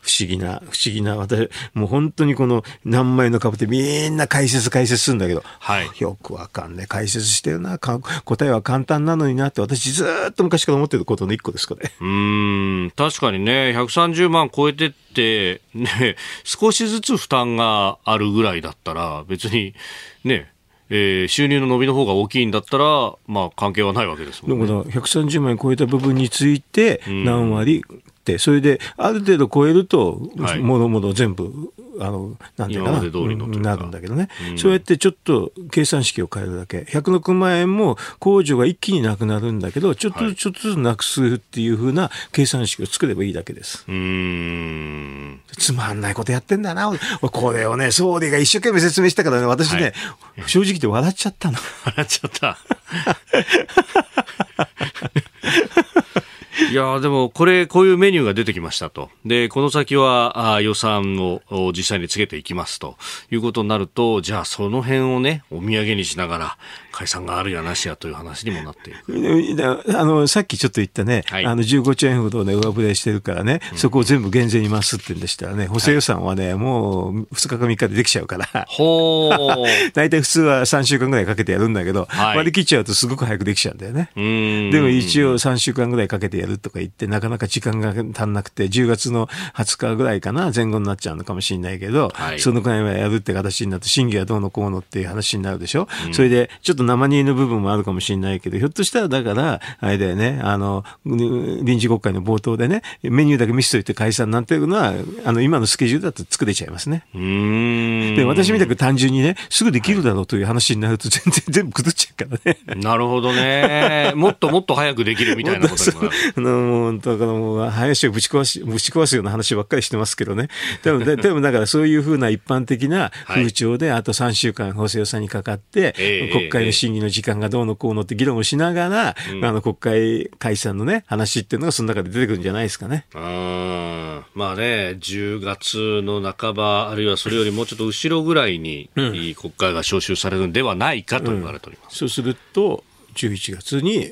[0.08, 11.92] 不思議な、不思議な、私、もう本当にこの何枚の株ってみんな解説解説するんだけど、はい、よくわかんね解説してるな、答えは簡単なのになって私ずっと昔から思ってることの一個ですかね。
[12.00, 19.76] うん、確かにね、130万超えてって、ね、少しずつ負担があるぐらいだったら、別に、
[20.24, 20.50] ね、
[20.90, 24.68] えー、収入の伸びの方が大きいんだったら、まあ、関係はないわけですもんね。
[24.68, 27.84] だから130万円超えた部分について、何割、
[28.28, 30.22] ってそれである程度超えると、
[30.62, 32.98] もろもろ全部あのなんていうかな。
[32.98, 36.82] なるんだけどね、うん、そうやってちょっと計算式を変えるだけ。
[36.82, 43.86] 106万円も控除が一気になくなるんだけどちょっとちょっとずつなくすっていうふうな計算式を作ればいいだけです。
[43.88, 45.40] うん。
[45.58, 46.92] つまんないことやってんだな。
[47.22, 49.94] これをね総理が一生懸命説明したからね私ね、
[50.36, 51.58] はい、正直言って笑っちゃったの。
[51.86, 52.58] 笑っちゃった。
[56.72, 59.10] いやでもこれ、こういうメニューが出てきましたと。
[59.26, 62.98] で、この先はあ予算を実際につけていきますと
[63.32, 66.58] いうことになると、じゃあその辺をね、お土産にしながら、
[66.98, 69.86] 解散があるやなしやという話にもなっていく。
[69.96, 78.66] あの、さっきちょっと言ったね、はい、あの15兆円ほどね、上振れしてるからね、うん、そこを全部減税に回すってんでしたらね、補正予算はね、はい、もう2日か3日でできちゃうから。
[78.68, 79.30] ほ
[79.94, 84.10] 大体普通は3週間ぐらいかけてやるんだけど、はい、割り切っちゃうとすごく早くできちゃうんだよね。
[84.16, 95.88] でも一応3週間ぐらいかけてやるとか言って、なかなか時間が足んなくて、10月の20日ぐらいかな、前後になっちゃうのかもしれないけど、はい、そのくらいはやるって形になって、審議はどうのこうのっていう話になるでしょ。
[96.08, 104.94] うん、それで、ちょっと生煮えの部分もあるかもしれないけど、ひょっとしたらだから、あれだよね、あの、臨時国会の冒頭でね、メニューだけ見せといて解散なんていうのは、
[105.26, 107.04] あの、今のスケジュールだと作れちゃいますね。
[107.14, 112.82] で、私みたく単純にね、すぐできるだろうという話になると全然全部崩っちゃうからね。
[112.82, 114.14] なるほどね。
[114.16, 116.16] もっともっと早くできるみたいなことにもなる。
[116.36, 120.48] あの、もう、だからもう、林をぶち壊し、ぶち壊すような話ばっかりしてますけどね。
[120.84, 125.94] でも、 でもだからそういうふうな一般的な風潮で、あと3週間法制予算にかかって、
[126.32, 133.06] 国会の審議の時間がどうのこうのって議論をしながら、あの国会解散のね、話っていうのがその中で出てくるんじゃないですかね。
[133.14, 141.98] あまあね、10月の半ば、あるいはそれよりもうちょっと後ろぐらいに、国会が召集されるんではないかと言われております。
[141.98, 142.84] そうすると、
[143.18, 144.12] 11月に、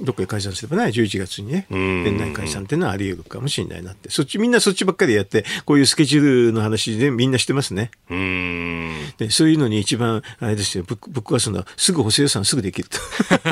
[0.00, 4.10] どっかで解散すればね、11月にね、年内解散っていうのはあり得るかもしれないなって。
[4.10, 7.90] そっち、みんなそっちばっかりやって、こういうスケジュールの話でみんなしてますね。
[9.18, 12.98] でそういうのに一番、あれですよ、僕はその、すぐ補正予算すぐできると。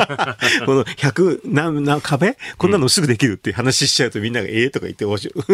[0.67, 2.37] この100何、何、壁？
[2.57, 5.45] こんなのすぐできるっていう話しちゃうとみんながええとか言って面白い。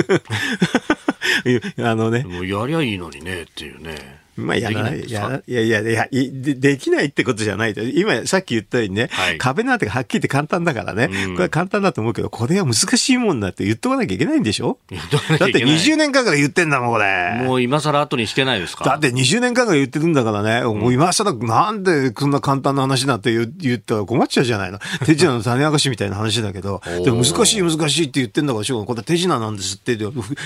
[1.82, 2.24] あのね。
[2.24, 4.21] もうやりゃいいのにねっていうね。
[4.36, 5.00] まあ、やらない。
[5.00, 7.82] いや、いやいやいやで、できないってことじゃないと。
[7.82, 14.78] 今、さっき言ったようにね、はい、壁なんてはっきり言って簡単だからね、うん、これは簡単だと思うけど、これは難しいもんだって言っとかなきゃいけないんでしょ？
[15.38, 17.42] だって20年間から言ってんだもん、これ。
[17.44, 18.84] もう今更後にしてないですか？
[18.84, 24.78] だって20年間から言ってるんだからね、うん、もう今更なんでこんな簡単な話なんて言ったら困っちゃうじゃないの。
[25.04, 28.80] 手品の種明かしみたいな話だけど、 でも難しい難しいって言ってんだからしょう。
[28.80, 29.98] がこれは手品なんですって、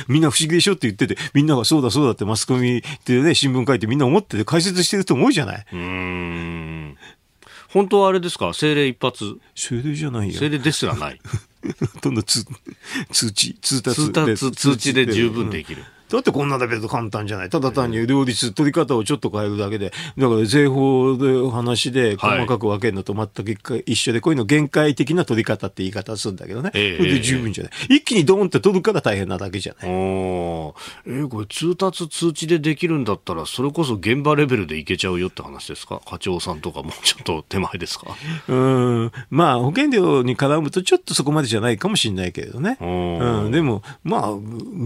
[0.08, 5.66] みんな不思議でしょって言ってて、みんながそうだそうだってマスコミってね、新聞書いてみんな思ってて、解説してると思うじゃない。
[5.72, 6.96] うん。
[7.68, 8.52] 本当はあれですか？
[8.54, 9.36] 精霊一発。
[9.54, 10.38] 精霊じゃないよ。
[10.38, 11.20] 精霊ですらない。
[12.00, 12.44] どんどん通
[13.32, 15.84] 知、通達通達通知で十分できる。
[16.08, 17.50] だってこんなだけど簡単じゃない。
[17.50, 19.92] ただ単に両立、取り方をちょっと変えるだけで。
[20.16, 26.70] だから税法で話で細かく分けるのと全く一緒で、こういうの限界的な取り方って言い方するんだけどね。
[26.74, 27.72] えー、それで十分じゃない。
[27.96, 29.90] 一気にドーンって取るから大変なだけじゃない。
[29.90, 30.74] お
[31.06, 36.00] えー、これ通達通知でできるんだったら、それこそ現場レベルでいけちゃうよって話ですか？
[36.08, 38.06] 課長さんとかも ちょっと手前ですか？
[38.48, 39.12] うん。
[39.30, 42.78] まあ保険料に絡むとちょっとそこまでじゃないかもしれないけれどね。
[42.80, 43.50] うん。
[43.50, 44.30] でも、まあ、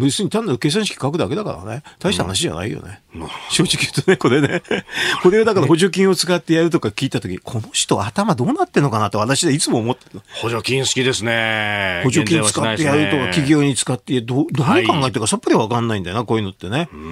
[0.00, 1.82] 別に単なる計算式書くだけだからね。
[1.98, 3.02] 大した話じゃないよね。
[3.14, 4.62] うん、正直言うとね、これね。
[5.22, 12.02] これをだから補助金を使ってやるとか聞いたとき、この人頭どうなってんのかなって私はいつも思ってる補助金好きですね。
[12.04, 16.88] 補助金使ってやるとか、企業に使ってど、どう考えてるかさっぱりわかんないんだよな、こういうのってね。
[16.92, 17.02] うんう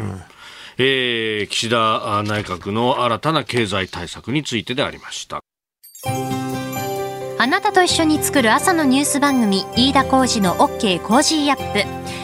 [0.00, 0.22] ん
[0.78, 5.40] えー、岸田内閣の新たな経済対策についてでありました。
[7.36, 12.23] あなたと一緒に作る朝のニュース番組飯田浩司の OK コージーアップ